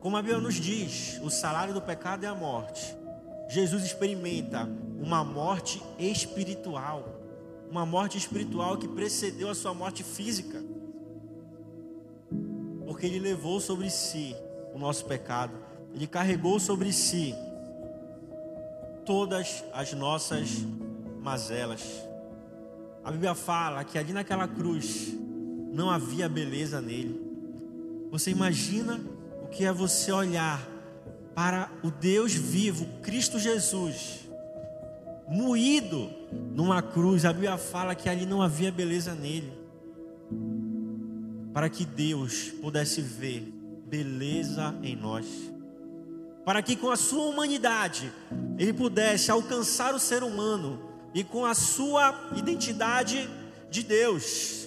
[0.00, 2.96] como a Bíblia nos diz, o salário do pecado é a morte.
[3.48, 4.68] Jesus experimenta
[5.00, 7.13] uma morte espiritual,
[7.74, 10.62] uma morte espiritual que precedeu a sua morte física,
[12.86, 14.32] porque ele levou sobre si
[14.72, 15.52] o nosso pecado,
[15.92, 17.34] ele carregou sobre si
[19.04, 20.50] todas as nossas
[21.20, 21.82] mazelas.
[23.02, 25.12] A Bíblia fala que ali naquela cruz
[25.72, 27.20] não havia beleza nele.
[28.12, 29.00] Você imagina
[29.42, 30.64] o que é você olhar
[31.34, 34.20] para o Deus vivo, Cristo Jesus,
[35.28, 36.08] moído
[36.54, 37.24] numa cruz.
[37.24, 39.52] A Bíblia fala que ali não havia beleza nele.
[41.52, 43.52] Para que Deus pudesse ver
[43.86, 45.54] beleza em nós
[46.44, 48.12] para que com a sua humanidade
[48.58, 50.80] ele pudesse alcançar o ser humano
[51.14, 53.28] e com a sua identidade
[53.70, 54.66] de Deus,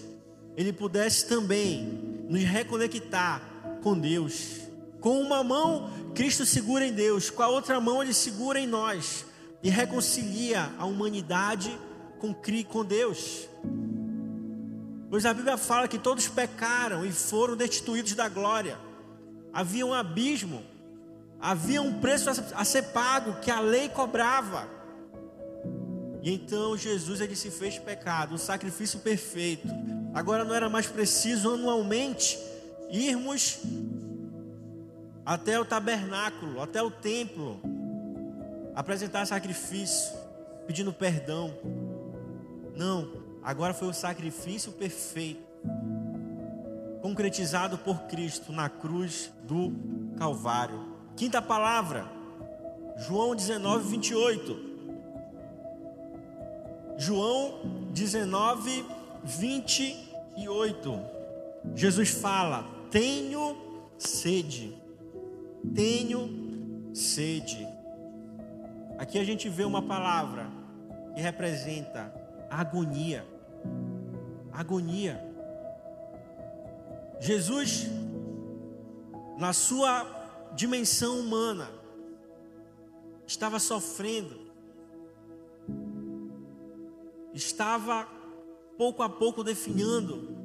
[0.56, 3.41] ele pudesse também nos reconectar
[3.84, 4.62] com Deus.
[4.99, 9.25] Com uma mão, Cristo segura em Deus, com a outra mão, ele segura em nós
[9.62, 11.78] e reconcilia a humanidade
[12.20, 13.48] com, com Deus.
[15.10, 18.78] Pois a Bíblia fala que todos pecaram e foram destituídos da glória.
[19.54, 20.63] Havia um abismo
[21.39, 24.67] Havia um preço a ser pago que a lei cobrava.
[26.24, 29.67] E então Jesus ele se fez pecado, o sacrifício perfeito.
[30.13, 32.39] Agora não era mais preciso anualmente
[32.89, 33.60] irmos
[35.24, 37.62] até o tabernáculo, até o templo,
[38.78, 40.16] apresentar sacrifício,
[40.68, 41.52] pedindo perdão.
[42.76, 43.12] Não,
[43.42, 45.42] agora foi o sacrifício perfeito,
[47.02, 49.74] concretizado por Cristo na cruz do
[50.16, 50.96] Calvário.
[51.16, 52.06] Quinta palavra,
[52.98, 54.68] João 19, 28.
[57.00, 58.86] João 19,
[59.24, 61.00] 28.
[61.74, 63.58] Jesus fala: Tenho
[63.98, 64.78] sede,
[65.74, 67.66] tenho sede.
[68.97, 70.47] Aqui a gente vê uma palavra
[71.13, 72.13] que representa
[72.49, 73.25] agonia.
[74.51, 75.23] Agonia.
[77.19, 77.88] Jesus,
[79.38, 80.05] na sua
[80.55, 81.69] dimensão humana,
[83.25, 84.47] estava sofrendo,
[87.33, 88.07] estava
[88.77, 90.36] pouco a pouco definhando.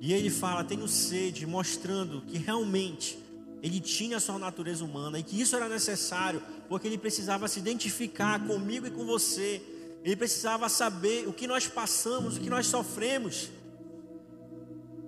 [0.00, 3.18] E ele fala: Tenho sede, mostrando que realmente
[3.62, 7.58] ele tinha a sua natureza humana e que isso era necessário, porque ele precisava se
[7.58, 9.60] identificar comigo e com você.
[10.04, 13.50] Ele precisava saber o que nós passamos, o que nós sofremos.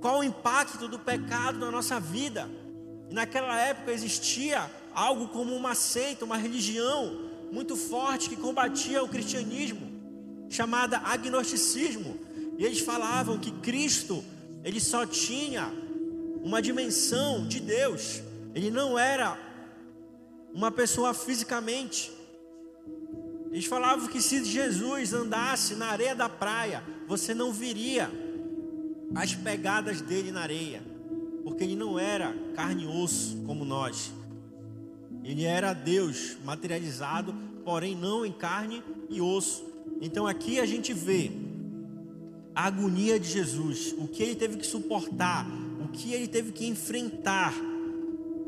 [0.01, 2.51] Qual o impacto do pecado na nossa vida?
[3.09, 9.09] E naquela época existia algo como uma seita, uma religião muito forte que combatia o
[9.09, 9.91] cristianismo,
[10.49, 12.19] chamada agnosticismo.
[12.59, 14.25] E eles falavam que Cristo,
[14.65, 15.73] ele só tinha
[16.43, 18.23] uma dimensão de Deus.
[18.55, 19.39] Ele não era
[20.53, 22.13] uma pessoa fisicamente.
[23.51, 28.11] Eles falavam que se Jesus andasse na areia da praia, você não viria
[29.15, 30.83] as pegadas dele na areia,
[31.43, 34.13] porque ele não era carne e osso como nós.
[35.25, 37.35] Ele era Deus materializado,
[37.65, 39.65] porém não em carne e osso.
[40.01, 41.31] Então aqui a gente vê
[42.55, 45.47] a agonia de Jesus, o que ele teve que suportar,
[45.83, 47.55] o que ele teve que enfrentar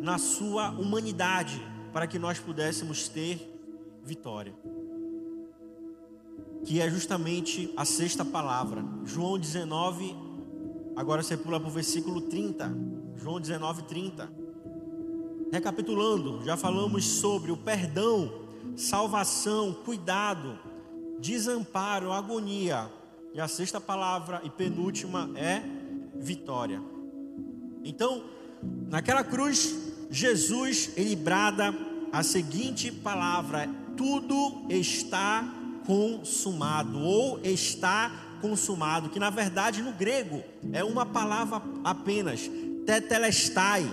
[0.03, 1.59] na sua humanidade
[1.95, 3.41] para que nós pudéssemos ter
[4.05, 4.55] vitória.
[6.67, 8.85] Que é justamente a sexta palavra.
[9.05, 10.15] João 19,
[10.95, 12.71] Agora você pula para o versículo 30,
[13.17, 14.31] João 19, 30.
[15.51, 18.31] Recapitulando, já falamos sobre o perdão,
[18.77, 20.59] salvação, cuidado,
[21.19, 22.91] desamparo, agonia.
[23.33, 25.63] E a sexta palavra e penúltima é
[26.15, 26.83] vitória.
[27.83, 28.25] Então,
[28.91, 31.75] naquela cruz, Jesus ele brada
[32.13, 35.43] a seguinte palavra: tudo está
[35.87, 42.51] consumado ou está consumado, que na verdade no grego é uma palavra apenas,
[42.85, 43.91] tetelestai,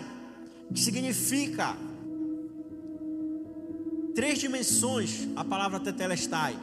[0.73, 1.77] que significa
[4.13, 6.57] três dimensões a palavra tetelestai.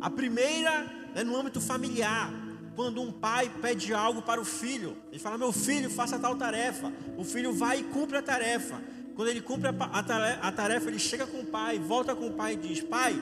[0.00, 2.32] A primeira é no âmbito familiar,
[2.74, 6.92] quando um pai pede algo para o filho, ele fala: Meu filho, faça tal tarefa.
[7.16, 8.80] O filho vai e cumpre a tarefa.
[9.14, 12.56] Quando ele cumpre a tarefa, ele chega com o pai, volta com o pai e
[12.56, 13.14] diz: Pai,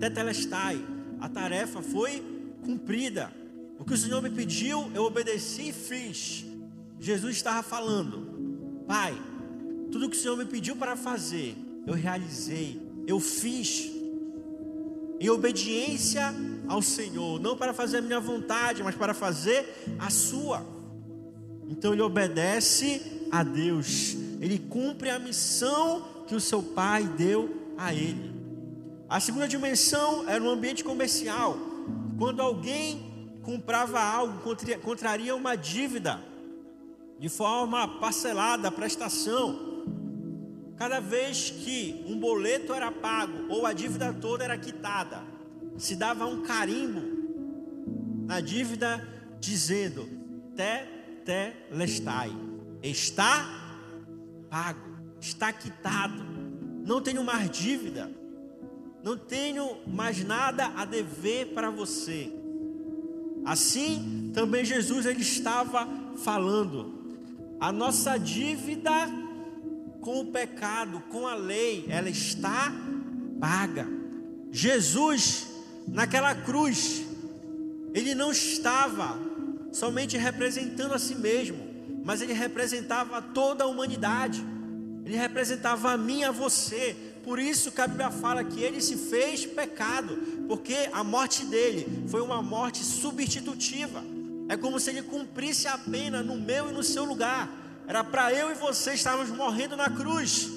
[0.00, 0.84] tetelestai,
[1.20, 2.22] a tarefa foi
[2.64, 3.32] cumprida.
[3.78, 6.44] O que o Senhor me pediu, eu obedeci e fiz.
[6.98, 9.16] Jesus estava falando: Pai,
[9.92, 13.94] tudo que o Senhor me pediu para fazer, eu realizei, eu fiz.
[15.18, 16.34] Em obediência
[16.68, 19.66] ao Senhor, não para fazer a minha vontade, mas para fazer
[19.98, 20.66] a sua.
[21.68, 27.94] Então ele obedece a Deus, ele cumpre a missão que o seu pai deu a
[27.94, 28.34] ele.
[29.08, 31.56] A segunda dimensão era no ambiente comercial,
[32.18, 34.40] quando alguém comprava algo,
[34.82, 36.20] contraria uma dívida
[37.18, 39.84] de forma parcelada, prestação.
[40.76, 45.22] Cada vez que um boleto era pago ou a dívida toda era quitada,
[45.78, 47.00] se dava um carimbo
[48.26, 49.06] na dívida
[49.40, 50.06] dizendo:
[50.54, 52.45] Te, te, lestai.
[52.90, 53.46] Está
[54.48, 54.80] pago,
[55.20, 56.24] está quitado.
[56.84, 58.10] Não tenho mais dívida.
[59.02, 62.32] Não tenho mais nada a dever para você.
[63.44, 66.96] Assim, também Jesus ele estava falando.
[67.60, 68.90] A nossa dívida
[70.00, 72.72] com o pecado, com a lei, ela está
[73.40, 73.88] paga.
[74.50, 75.48] Jesus,
[75.86, 77.04] naquela cruz,
[77.94, 79.18] ele não estava
[79.72, 81.65] somente representando a si mesmo,
[82.06, 84.40] mas ele representava toda a humanidade.
[85.04, 86.96] Ele representava a mim e a você.
[87.24, 92.04] Por isso que a Bíblia fala que ele se fez pecado, porque a morte dele
[92.06, 94.04] foi uma morte substitutiva.
[94.48, 97.50] É como se ele cumprisse a pena no meu e no seu lugar.
[97.88, 100.48] Era para eu e você estarmos morrendo na cruz.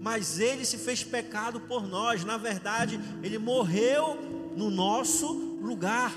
[0.00, 2.24] Mas ele se fez pecado por nós.
[2.24, 5.32] Na verdade, ele morreu no nosso
[5.62, 6.12] lugar.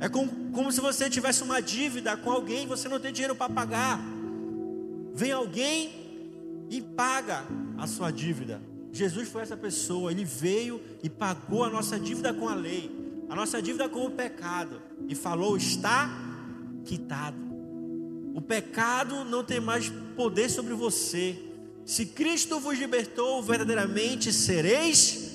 [0.00, 3.52] É como, como se você tivesse uma dívida com alguém você não tem dinheiro para
[3.52, 4.00] pagar.
[5.14, 5.90] Vem alguém
[6.70, 7.44] e paga
[7.76, 8.60] a sua dívida.
[8.92, 12.90] Jesus foi essa pessoa, ele veio e pagou a nossa dívida com a lei,
[13.28, 16.10] a nossa dívida com o pecado, e falou: está
[16.84, 17.36] quitado.
[18.34, 21.36] O pecado não tem mais poder sobre você.
[21.84, 25.32] Se Cristo vos libertou, verdadeiramente sereis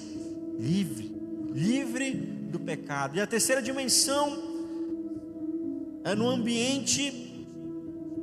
[0.57, 1.13] livre,
[1.51, 3.17] livre do pecado.
[3.17, 4.52] E a terceira dimensão
[6.03, 7.45] é no ambiente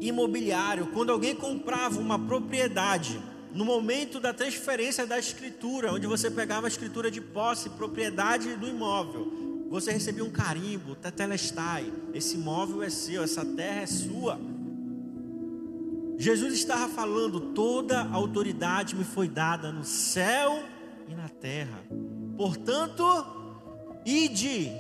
[0.00, 0.88] imobiliário.
[0.88, 3.20] Quando alguém comprava uma propriedade,
[3.52, 8.68] no momento da transferência da escritura, onde você pegava a escritura de posse, propriedade do
[8.68, 14.40] imóvel, você recebia um carimbo, tetelestai, esse imóvel é seu, essa terra é sua.
[16.18, 20.62] Jesus estava falando: toda autoridade me foi dada no céu
[21.08, 21.82] e na terra.
[22.36, 23.04] Portanto,
[24.04, 24.70] ide,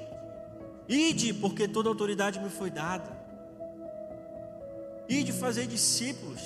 [0.90, 3.18] ide, porque toda autoridade me foi dada.
[5.08, 6.40] Ide fazer discípulos.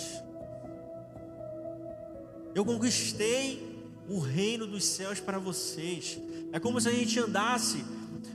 [2.55, 3.75] Eu conquistei
[4.09, 6.19] o reino dos céus para vocês.
[6.53, 7.85] É como se a gente andasse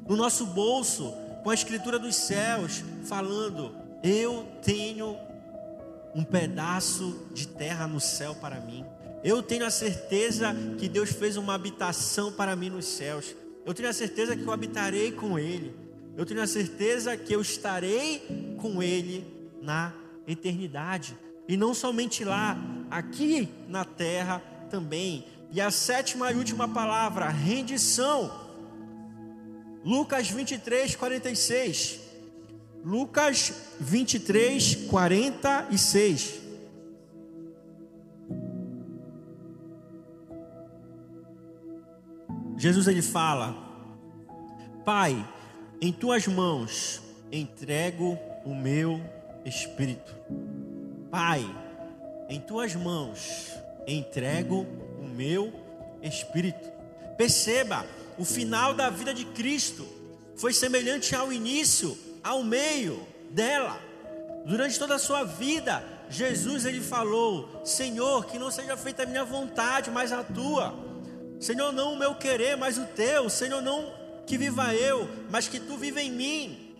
[0.07, 5.15] no nosso bolso com a escritura dos céus, falando: Eu tenho
[6.13, 8.83] um pedaço de terra no céu para mim.
[9.23, 13.35] Eu tenho a certeza que Deus fez uma habitação para mim nos céus.
[13.65, 15.88] Eu tenho a certeza que eu habitarei com Ele.
[16.19, 19.25] Eu tenho a certeza que eu estarei com Ele
[19.61, 19.93] na
[20.27, 21.17] eternidade.
[21.47, 22.57] E não somente lá,
[22.91, 24.39] aqui na terra
[24.69, 25.25] também.
[25.49, 28.29] E a sétima e última palavra, rendição.
[29.85, 32.01] Lucas 23, 46.
[32.83, 36.41] Lucas 23, 46.
[42.57, 43.55] Jesus ele fala:
[44.83, 45.25] Pai,
[45.81, 47.01] em tuas mãos
[47.31, 49.01] entrego o meu
[49.45, 50.15] espírito.
[51.09, 51.45] Pai,
[52.27, 53.53] em tuas mãos
[53.87, 54.67] entrego
[54.99, 55.53] o meu
[56.01, 56.69] espírito.
[57.17, 57.85] Perceba,
[58.17, 59.87] o final da vida de Cristo
[60.35, 63.79] foi semelhante ao início ao meio dela.
[64.45, 69.23] Durante toda a sua vida, Jesus ele falou: Senhor, que não seja feita a minha
[69.23, 70.73] vontade, mas a tua.
[71.39, 73.29] Senhor, não o meu querer, mas o teu.
[73.29, 73.98] Senhor, não
[74.29, 76.75] que viva eu, mas que tu viva em mim.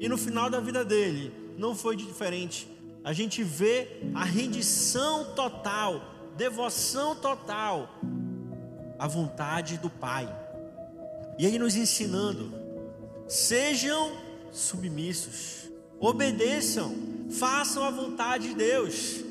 [0.00, 2.66] E no final da vida dele, não foi diferente.
[3.04, 6.02] A gente vê a rendição total,
[6.36, 8.00] devoção total
[8.98, 10.28] à vontade do Pai.
[11.38, 12.52] E ele nos ensinando
[13.28, 14.12] Sejam
[14.50, 16.94] submissos, obedeçam,
[17.30, 19.24] façam a vontade de Deus.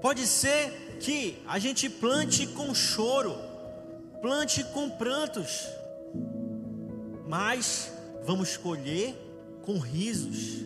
[0.00, 3.36] Pode ser que a gente plante com choro,
[4.24, 5.68] plante com prantos,
[7.28, 7.92] mas
[8.24, 9.14] vamos colher
[9.60, 10.64] com risos.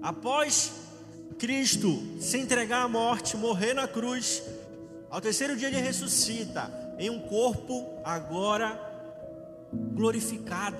[0.00, 0.74] Após
[1.40, 4.44] Cristo se entregar à morte, morrer na cruz,
[5.10, 6.70] ao terceiro dia ele ressuscita
[7.00, 8.80] em um corpo agora
[9.72, 10.78] glorificado.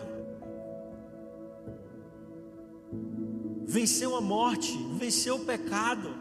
[3.66, 6.14] Venceu a morte, venceu o pecado,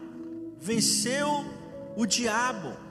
[0.58, 1.44] venceu
[1.96, 2.81] o diabo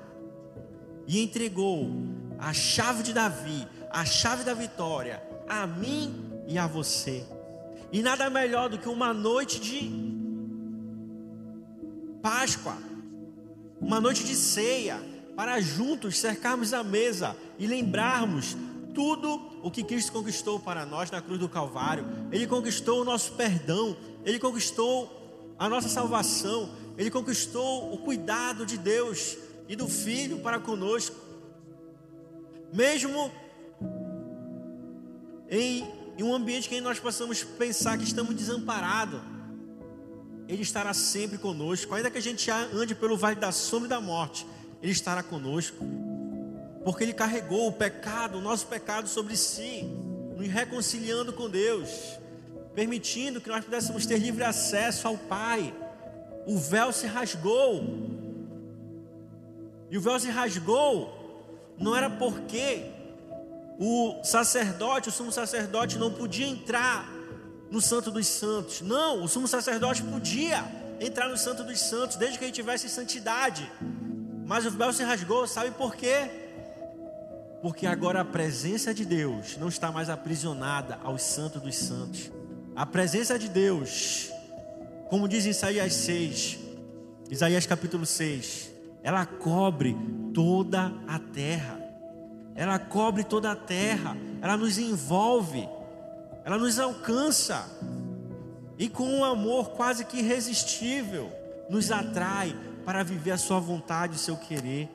[1.12, 1.92] e entregou
[2.40, 7.26] a chave de Davi, a chave da vitória, a mim e a você.
[7.92, 9.92] E nada melhor do que uma noite de
[12.22, 12.78] Páscoa,
[13.82, 15.02] uma noite de ceia,
[15.36, 18.56] para juntos cercarmos a mesa e lembrarmos
[18.94, 22.06] tudo o que Cristo conquistou para nós na cruz do Calvário.
[22.32, 25.12] Ele conquistou o nosso perdão, ele conquistou
[25.60, 29.36] a nossa salvação, ele conquistou o cuidado de Deus
[29.72, 31.16] e do Filho para conosco.
[32.74, 33.32] Mesmo
[35.50, 39.22] em, em um ambiente que nós possamos pensar que estamos desamparados,
[40.46, 44.02] Ele estará sempre conosco, ainda que a gente ande pelo vale da sombra e da
[44.02, 44.46] morte,
[44.82, 45.78] Ele estará conosco,
[46.84, 49.84] porque Ele carregou o pecado, o nosso pecado sobre si,
[50.36, 51.90] nos reconciliando com Deus,
[52.76, 55.74] permitindo que nós pudéssemos ter livre acesso ao Pai.
[56.46, 58.11] O véu se rasgou,
[59.92, 62.86] e o véu se rasgou, não era porque
[63.78, 67.12] o sacerdote, o sumo sacerdote, não podia entrar
[67.70, 68.80] no Santo dos Santos.
[68.80, 70.64] Não, o sumo sacerdote podia
[70.98, 73.70] entrar no Santo dos Santos, desde que ele tivesse santidade.
[74.46, 76.30] Mas o véu se rasgou, sabe por quê?
[77.62, 82.32] Porque agora a presença de Deus não está mais aprisionada aos santos dos santos.
[82.74, 84.30] A presença de Deus,
[85.10, 86.60] como diz Isaías 6,
[87.30, 88.71] Isaías capítulo 6,
[89.04, 89.96] ela cobre
[90.34, 91.80] toda a terra.
[92.56, 95.68] Ela cobre toda a terra, ela nos envolve,
[96.44, 97.66] ela nos alcança,
[98.78, 101.32] e com um amor quase que irresistível,
[101.70, 104.90] nos atrai para viver a Sua vontade, o seu querer.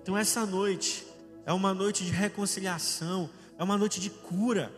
[0.00, 1.06] Então, essa noite
[1.44, 4.72] é uma noite de reconciliação, é uma noite de cura,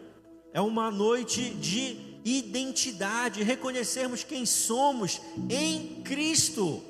[0.53, 6.83] é uma noite de identidade, reconhecermos quem somos em Cristo,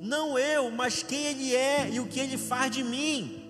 [0.00, 3.46] não eu, mas quem Ele é e o que Ele faz de mim.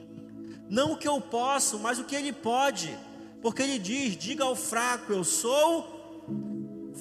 [0.69, 2.97] Não o que eu posso, mas o que ele pode.
[3.41, 6.25] Porque ele diz: diga ao fraco, eu sou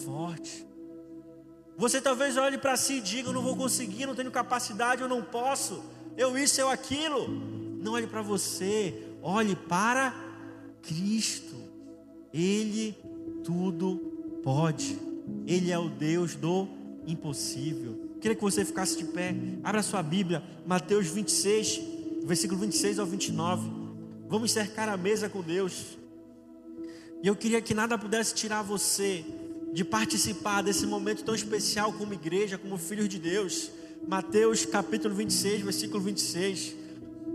[0.05, 0.65] forte.
[1.77, 5.09] Você talvez olhe para si e diga: eu não vou conseguir, não tenho capacidade, eu
[5.09, 5.83] não posso,
[6.15, 7.27] eu isso, eu aquilo.
[7.27, 10.13] Não olhe para você, olhe para
[10.81, 11.55] Cristo.
[12.33, 12.95] Ele
[13.43, 14.99] tudo pode.
[15.47, 16.67] Ele é o Deus do
[17.07, 18.04] impossível.
[18.25, 19.35] Queria que você ficasse de pé.
[19.63, 21.79] Abra sua Bíblia, Mateus 26
[22.25, 23.69] versículo 26 ao 29.
[24.27, 25.95] Vamos cercar a mesa com Deus.
[27.21, 29.23] E eu queria que nada pudesse tirar você
[29.71, 33.69] de participar desse momento tão especial como igreja, como filhos de Deus.
[34.07, 36.75] Mateus capítulo 26, versículo 26.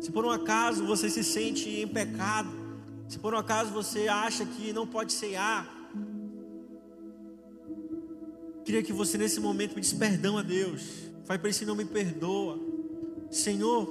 [0.01, 2.51] Se por um acaso você se sente em pecado,
[3.07, 5.73] se por um acaso você acha que não pode cear,
[8.65, 10.83] queria que você nesse momento pedisse perdão a Deus.
[11.25, 12.59] Vai para esse não me perdoa.
[13.31, 13.89] Senhor,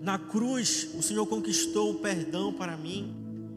[0.00, 3.14] na cruz, o Senhor conquistou o perdão para mim.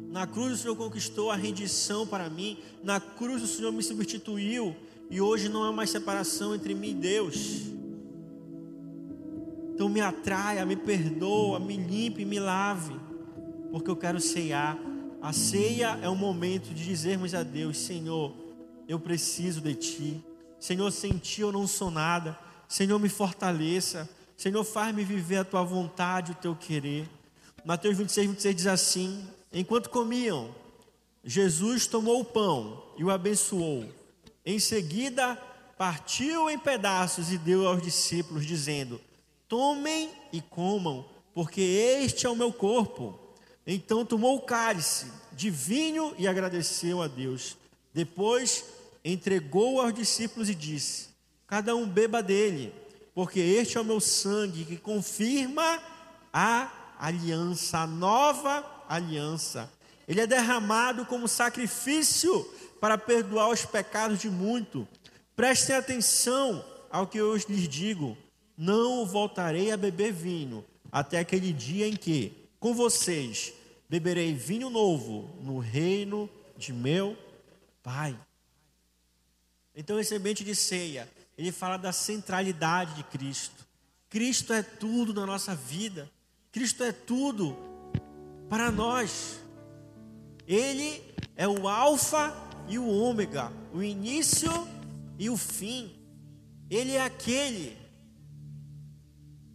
[0.09, 2.57] Na cruz, o Senhor conquistou a rendição para mim.
[2.83, 4.75] Na cruz, o Senhor me substituiu.
[5.09, 7.61] E hoje não há mais separação entre mim e Deus.
[9.73, 12.95] Então me atraia, me perdoa, me limpe, me lave.
[13.71, 14.77] Porque eu quero ceiar.
[15.21, 18.35] A ceia é o momento de dizermos a Deus: Senhor,
[18.88, 20.23] eu preciso de Ti.
[20.59, 22.38] Senhor, sem Ti eu não sou nada.
[22.67, 24.09] Senhor, me fortaleça.
[24.36, 27.09] Senhor, faz-me viver a tua vontade, o teu querer.
[27.63, 30.53] Mateus 26, 26 diz assim: Enquanto comiam,
[31.23, 33.86] Jesus tomou o pão e o abençoou.
[34.45, 35.36] Em seguida,
[35.77, 38.99] partiu em pedaços e deu aos discípulos, dizendo:
[39.47, 43.17] Tomem e comam, porque este é o meu corpo.
[43.65, 47.55] Então tomou o cálice de vinho e agradeceu a Deus.
[47.93, 48.65] Depois
[49.03, 51.09] entregou aos discípulos e disse:
[51.47, 52.73] Cada um beba dele
[53.13, 55.81] porque este é o meu sangue que confirma
[56.31, 59.71] a aliança, a nova aliança.
[60.07, 62.43] Ele é derramado como sacrifício
[62.81, 64.87] para perdoar os pecados de muito.
[65.35, 68.17] Prestem atenção ao que eu lhes digo:
[68.57, 73.53] não voltarei a beber vinho até aquele dia em que, com vocês,
[73.87, 77.15] beberei vinho novo no reino de meu
[77.84, 78.17] Pai.
[79.75, 81.07] Então, esse ambiente de ceia
[81.38, 83.65] ele fala da centralidade de Cristo.
[84.09, 86.09] Cristo é tudo na nossa vida.
[86.51, 87.57] Cristo é tudo
[88.49, 89.39] para nós.
[90.47, 91.01] Ele
[91.36, 92.36] é o Alfa
[92.67, 94.51] e o Ômega, o início
[95.17, 95.91] e o fim.
[96.69, 97.75] Ele é aquele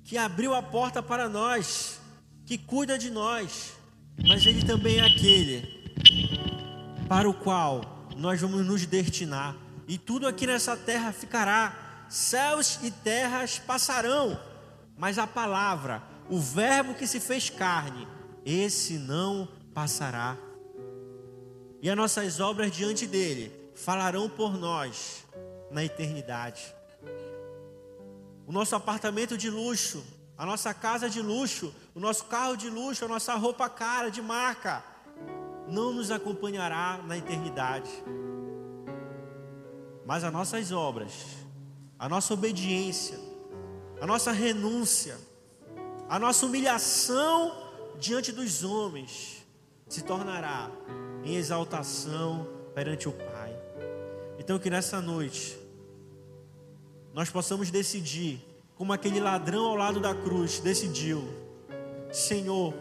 [0.03, 2.01] que abriu a porta para nós,
[2.45, 3.75] que cuida de nós,
[4.27, 5.79] mas Ele também é aquele
[7.09, 9.57] para o qual nós vamos nos destinar,
[9.87, 14.39] e tudo aqui nessa terra ficará, céus e terras passarão,
[14.97, 18.09] mas a palavra, o Verbo que se fez carne,
[18.45, 20.37] esse não passará.
[21.81, 25.25] E as nossas obras diante dele falarão por nós
[25.71, 26.75] na eternidade.
[28.49, 30.05] O nosso apartamento de luxo,
[30.37, 34.21] a nossa casa de luxo, o nosso carro de luxo, a nossa roupa cara de
[34.21, 34.83] marca,
[35.71, 37.91] não nos acompanhará na eternidade.
[40.07, 41.13] Mas as nossas obras,
[41.99, 43.19] a nossa obediência,
[44.01, 45.17] a nossa renúncia,
[46.09, 47.53] a nossa humilhação
[47.99, 49.47] diante dos homens
[49.89, 50.71] se tornará
[51.25, 53.55] em exaltação perante o Pai.
[54.39, 55.59] Então que nessa noite
[57.13, 58.41] nós possamos decidir,
[58.77, 61.23] como aquele ladrão ao lado da cruz decidiu:
[62.13, 62.73] Senhor,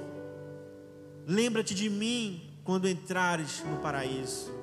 [1.26, 4.54] lembra-te de mim quando entrares no paraíso.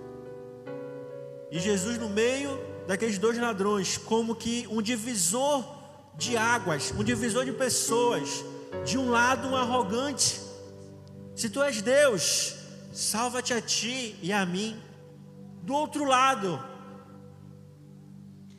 [1.51, 2.51] E Jesus, no meio
[2.87, 5.65] daqueles dois ladrões, como que um divisor
[6.15, 8.45] de águas, um divisor de pessoas.
[8.85, 10.41] De um lado, um arrogante:
[11.35, 12.57] Se tu és Deus,
[12.93, 14.79] salva-te a ti e a mim.
[15.63, 16.63] Do outro lado,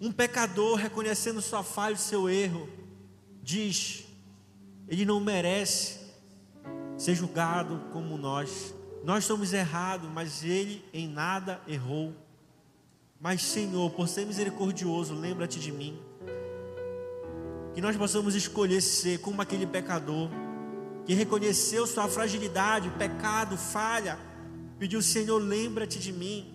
[0.02, 2.68] um pecador reconhecendo sua falha e seu erro,
[3.44, 4.06] diz:
[4.88, 6.00] ele não merece
[6.98, 8.75] ser julgado como nós.
[9.06, 12.12] Nós somos errados, mas ele em nada errou.
[13.22, 16.00] Mas, Senhor, por ser misericordioso, lembra-te de mim.
[17.76, 20.28] Que nós possamos escolher ser como aquele pecador
[21.06, 24.18] que reconheceu sua fragilidade, pecado, falha,
[24.80, 26.52] pediu: Senhor, lembra-te de mim.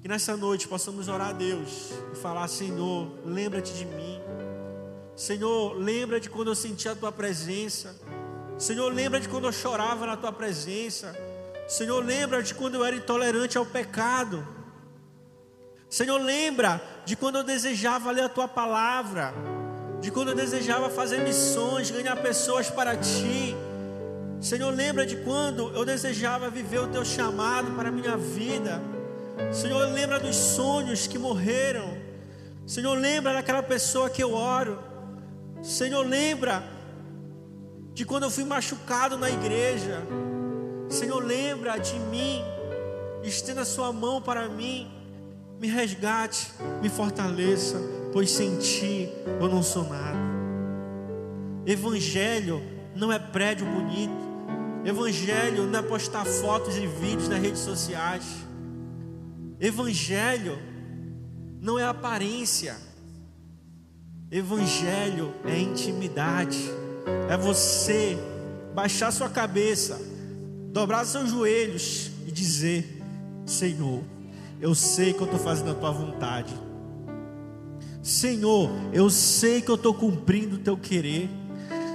[0.00, 4.20] Que nessa noite possamos orar a Deus e falar: Senhor, lembra-te de mim.
[5.16, 8.00] Senhor, lembra de quando eu senti a tua presença.
[8.58, 11.14] Senhor, lembra de quando eu chorava na tua presença.
[11.68, 14.46] Senhor, lembra de quando eu era intolerante ao pecado.
[15.90, 19.34] Senhor, lembra de quando eu desejava ler a tua palavra,
[20.00, 23.54] de quando eu desejava fazer missões, ganhar pessoas para ti.
[24.40, 28.80] Senhor, lembra de quando eu desejava viver o teu chamado para a minha vida.
[29.52, 31.96] Senhor, lembra dos sonhos que morreram.
[32.66, 34.82] Senhor, lembra daquela pessoa que eu oro.
[35.62, 36.75] Senhor, lembra
[37.96, 40.02] de quando eu fui machucado na igreja.
[40.86, 42.42] Senhor, lembra de mim.
[43.22, 44.86] Estenda sua mão para mim.
[45.58, 47.80] Me resgate, me fortaleça,
[48.12, 49.08] pois sem ti
[49.40, 50.18] eu não sou nada.
[51.64, 52.60] Evangelho
[52.94, 54.26] não é prédio bonito.
[54.84, 58.26] Evangelho não é postar fotos e vídeos nas redes sociais.
[59.58, 60.58] Evangelho
[61.62, 62.76] não é aparência.
[64.30, 66.75] Evangelho é intimidade.
[67.28, 68.18] É você
[68.74, 70.00] baixar sua cabeça,
[70.72, 73.02] dobrar seus joelhos e dizer:
[73.44, 74.02] Senhor,
[74.60, 76.54] eu sei que eu estou fazendo a tua vontade.
[78.02, 81.28] Senhor, eu sei que eu estou cumprindo o teu querer.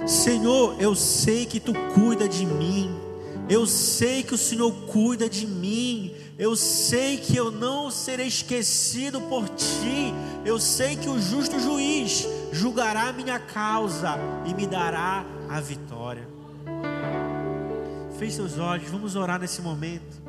[0.06, 2.90] Senhor, eu sei que tu cuida de mim.
[3.48, 6.12] Eu sei que o Senhor cuida de mim.
[6.38, 10.12] Eu sei que eu não serei esquecido por ti.
[10.44, 16.28] Eu sei que o justo juiz julgará a minha causa e me dará a vitória.
[18.18, 20.22] Feche seus olhos, vamos orar nesse momento.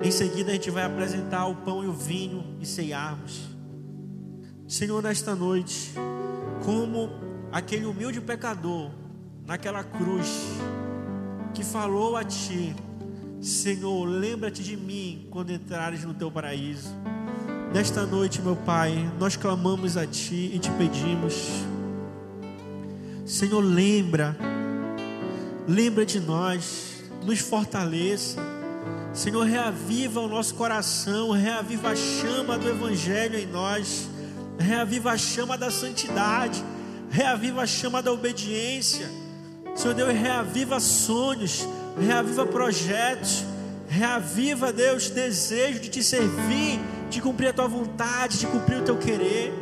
[0.00, 3.48] Em seguida a gente vai apresentar o pão e o vinho e ceiarmos.
[4.68, 5.92] Senhor, nesta noite,
[6.64, 7.10] como
[7.50, 8.90] aquele humilde pecador
[9.44, 10.28] naquela cruz
[11.52, 12.74] que falou a ti,
[13.40, 16.94] Senhor, lembra-te de mim quando entrares no teu paraíso.
[17.76, 21.34] Nesta noite, meu Pai, nós clamamos a Ti e te pedimos,
[23.26, 24.34] Senhor, lembra,
[25.68, 28.40] lembra de nós, nos fortaleça.
[29.12, 34.08] Senhor, reaviva o nosso coração, reaviva a chama do Evangelho em nós,
[34.58, 36.64] reaviva a chama da santidade,
[37.10, 39.06] reaviva a chama da obediência.
[39.74, 41.68] Senhor Deus, reaviva sonhos,
[42.00, 43.44] reaviva projetos,
[43.86, 48.96] reaviva, Deus, desejo de te servir, de cumprir a tua vontade, de cumprir o teu
[48.96, 49.52] querer.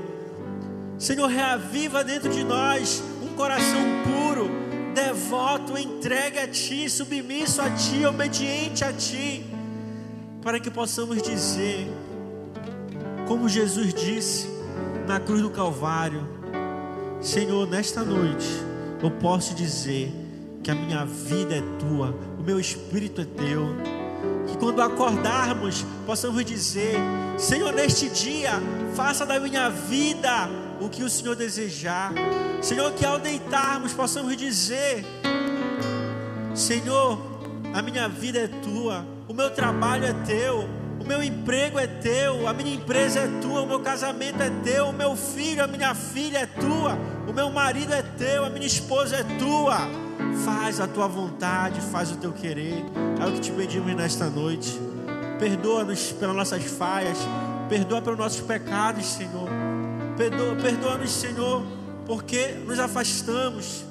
[0.98, 4.48] Senhor, reaviva dentro de nós um coração puro,
[4.94, 9.44] devoto, entregue a Ti, submisso a Ti, obediente a Ti,
[10.42, 11.90] para que possamos dizer,
[13.26, 14.48] como Jesus disse
[15.06, 16.26] na cruz do Calvário:
[17.20, 18.48] Senhor, nesta noite
[19.02, 20.12] eu posso dizer
[20.62, 24.03] que a minha vida é tua, o meu espírito é teu.
[24.46, 26.96] Que quando acordarmos, possamos dizer:
[27.38, 28.52] Senhor, neste dia,
[28.94, 30.48] faça da minha vida
[30.80, 32.12] o que o Senhor desejar.
[32.60, 35.04] Senhor, que ao deitarmos possamos dizer:
[36.54, 37.18] Senhor,
[37.74, 40.68] a minha vida é tua, o meu trabalho é teu,
[41.00, 44.86] o meu emprego é teu, a minha empresa é tua, o meu casamento é teu,
[44.86, 46.96] o meu filho, a minha filha é tua,
[47.28, 50.03] o meu marido é teu, a minha esposa é tua.
[50.44, 52.84] Faz a tua vontade, faz o teu querer.
[53.20, 54.80] É o que te pedimos nesta noite.
[55.38, 57.18] Perdoa-nos pelas nossas falhas,
[57.68, 59.48] perdoa pelos nossos pecados, Senhor.
[60.16, 61.62] Perdoa, perdoa-nos, Senhor,
[62.06, 63.84] porque nos afastamos.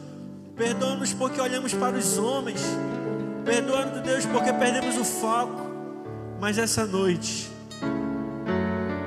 [0.55, 2.61] Perdoa-nos porque olhamos para os homens.
[3.45, 5.71] Perdoa-nos, Deus, porque perdemos o foco.
[6.39, 7.49] Mas essa noite,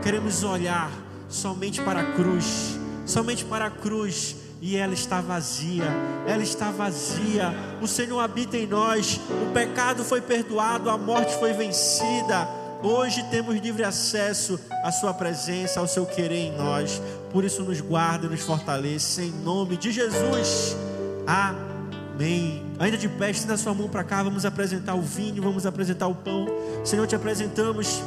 [0.02, 0.90] queremos olhar
[1.28, 2.76] somente para a cruz
[3.06, 4.36] somente para a cruz.
[4.60, 5.84] E ela está vazia,
[6.26, 7.54] ela está vazia.
[7.80, 12.48] O Senhor habita em nós, o pecado foi perdoado, a morte foi vencida.
[12.82, 17.00] Hoje temos livre acesso à Sua presença, ao Seu querer em nós.
[17.32, 20.76] Por isso, nos guarda e nos fortaleça, em nome de Jesus.
[21.26, 22.62] Amém.
[22.78, 24.22] Ainda de pé, estenda sua mão para cá.
[24.22, 26.46] Vamos apresentar o vinho, vamos apresentar o pão.
[26.84, 28.02] Senhor, te apresentamos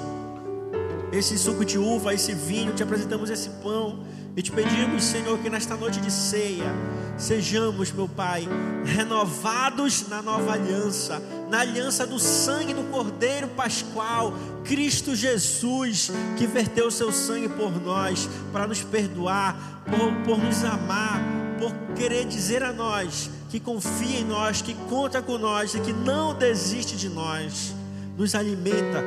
[1.11, 3.99] esse suco de uva, esse vinho, te apresentamos esse pão.
[4.35, 6.71] E te pedimos, Senhor, que nesta noite de ceia,
[7.17, 8.47] sejamos, meu Pai,
[8.85, 16.87] renovados na nova aliança, na aliança do sangue do Cordeiro Pascual, Cristo Jesus, que verteu
[16.87, 21.19] o seu sangue por nós, para nos perdoar, por, por nos amar,
[21.59, 25.91] por querer dizer a nós que confia em nós, que conta com nós e que
[25.91, 27.73] não desiste de nós.
[28.15, 29.03] Nos alimenta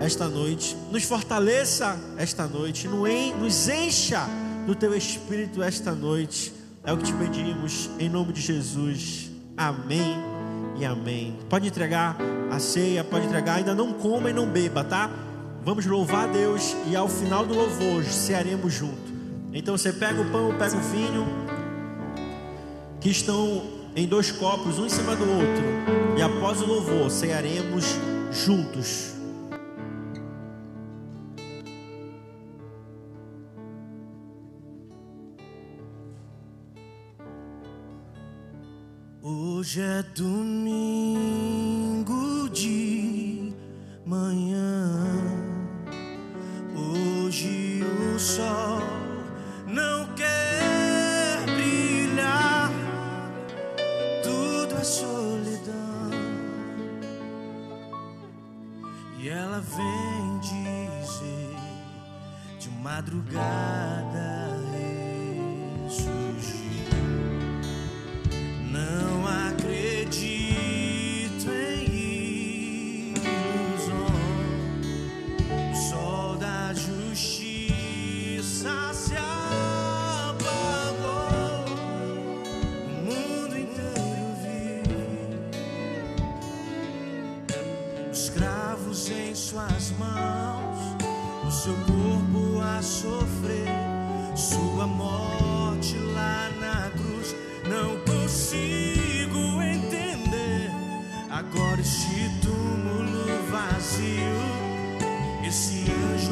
[0.00, 4.26] esta noite, nos fortaleça esta noite, nos encha
[4.66, 6.52] do teu espírito esta noite.
[6.84, 9.30] É o que te pedimos, em nome de Jesus.
[9.56, 10.16] Amém
[10.76, 11.38] e amém.
[11.48, 12.16] Pode entregar
[12.50, 15.10] a ceia, pode entregar, ainda não coma e não beba, tá?
[15.64, 19.14] Vamos louvar a Deus e ao final do louvor cearemos junto.
[19.52, 21.26] Então você pega o pão, pega o vinho,
[23.00, 23.62] que estão
[23.96, 25.64] em dois copos, um em cima do outro,
[26.18, 27.84] e após o louvor cearemos
[28.32, 29.13] juntos.
[39.26, 40.50] Hoje é domingo
[42.50, 43.54] de
[44.04, 45.00] manhã.
[46.76, 48.82] Hoje o sol
[49.66, 52.70] não quer brilhar.
[54.22, 56.10] Tudo é solidão.
[59.18, 61.56] E ela vem dizer
[62.60, 64.53] de madrugada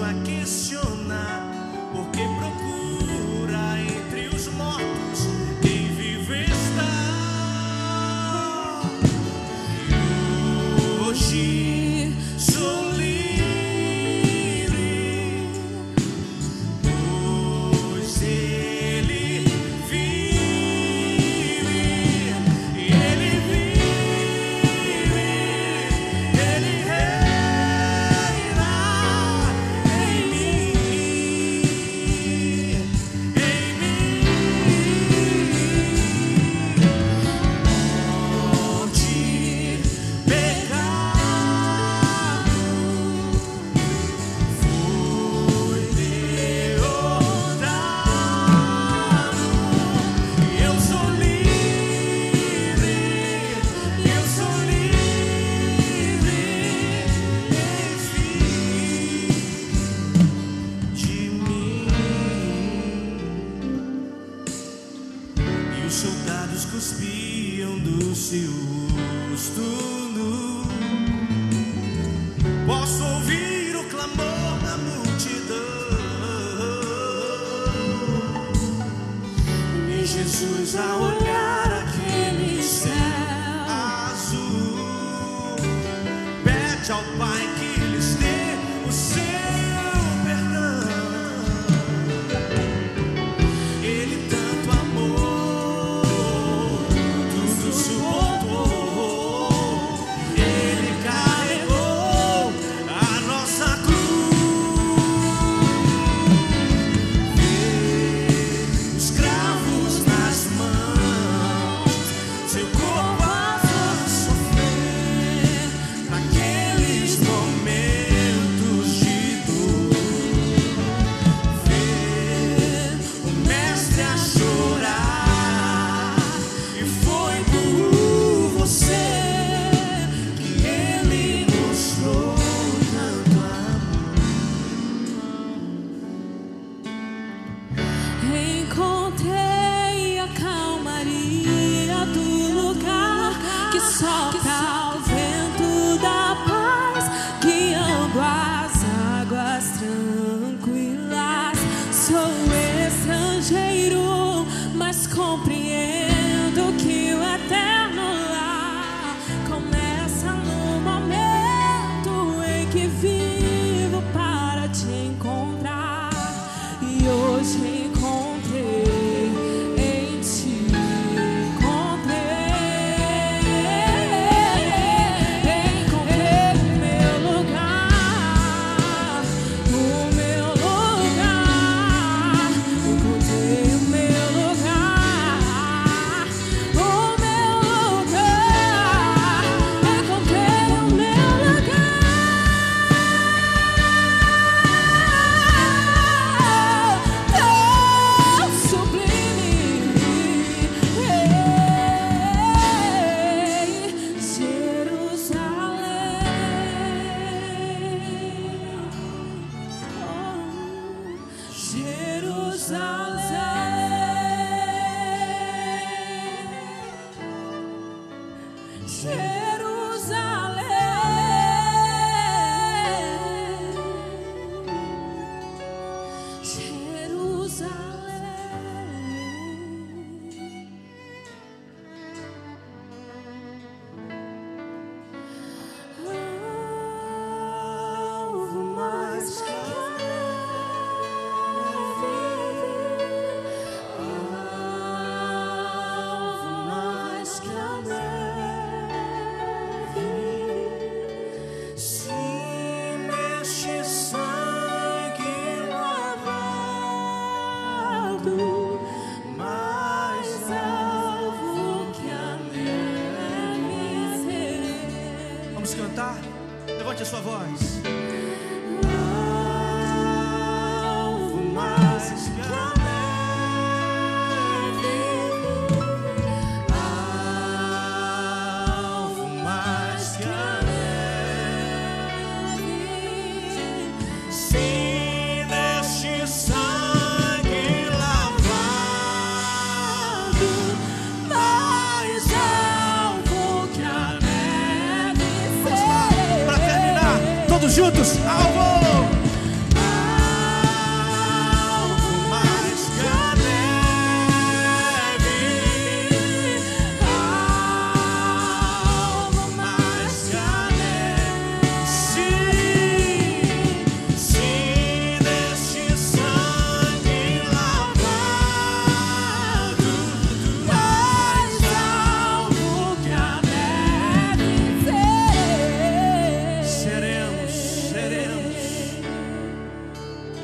[0.02, 1.11] a questionar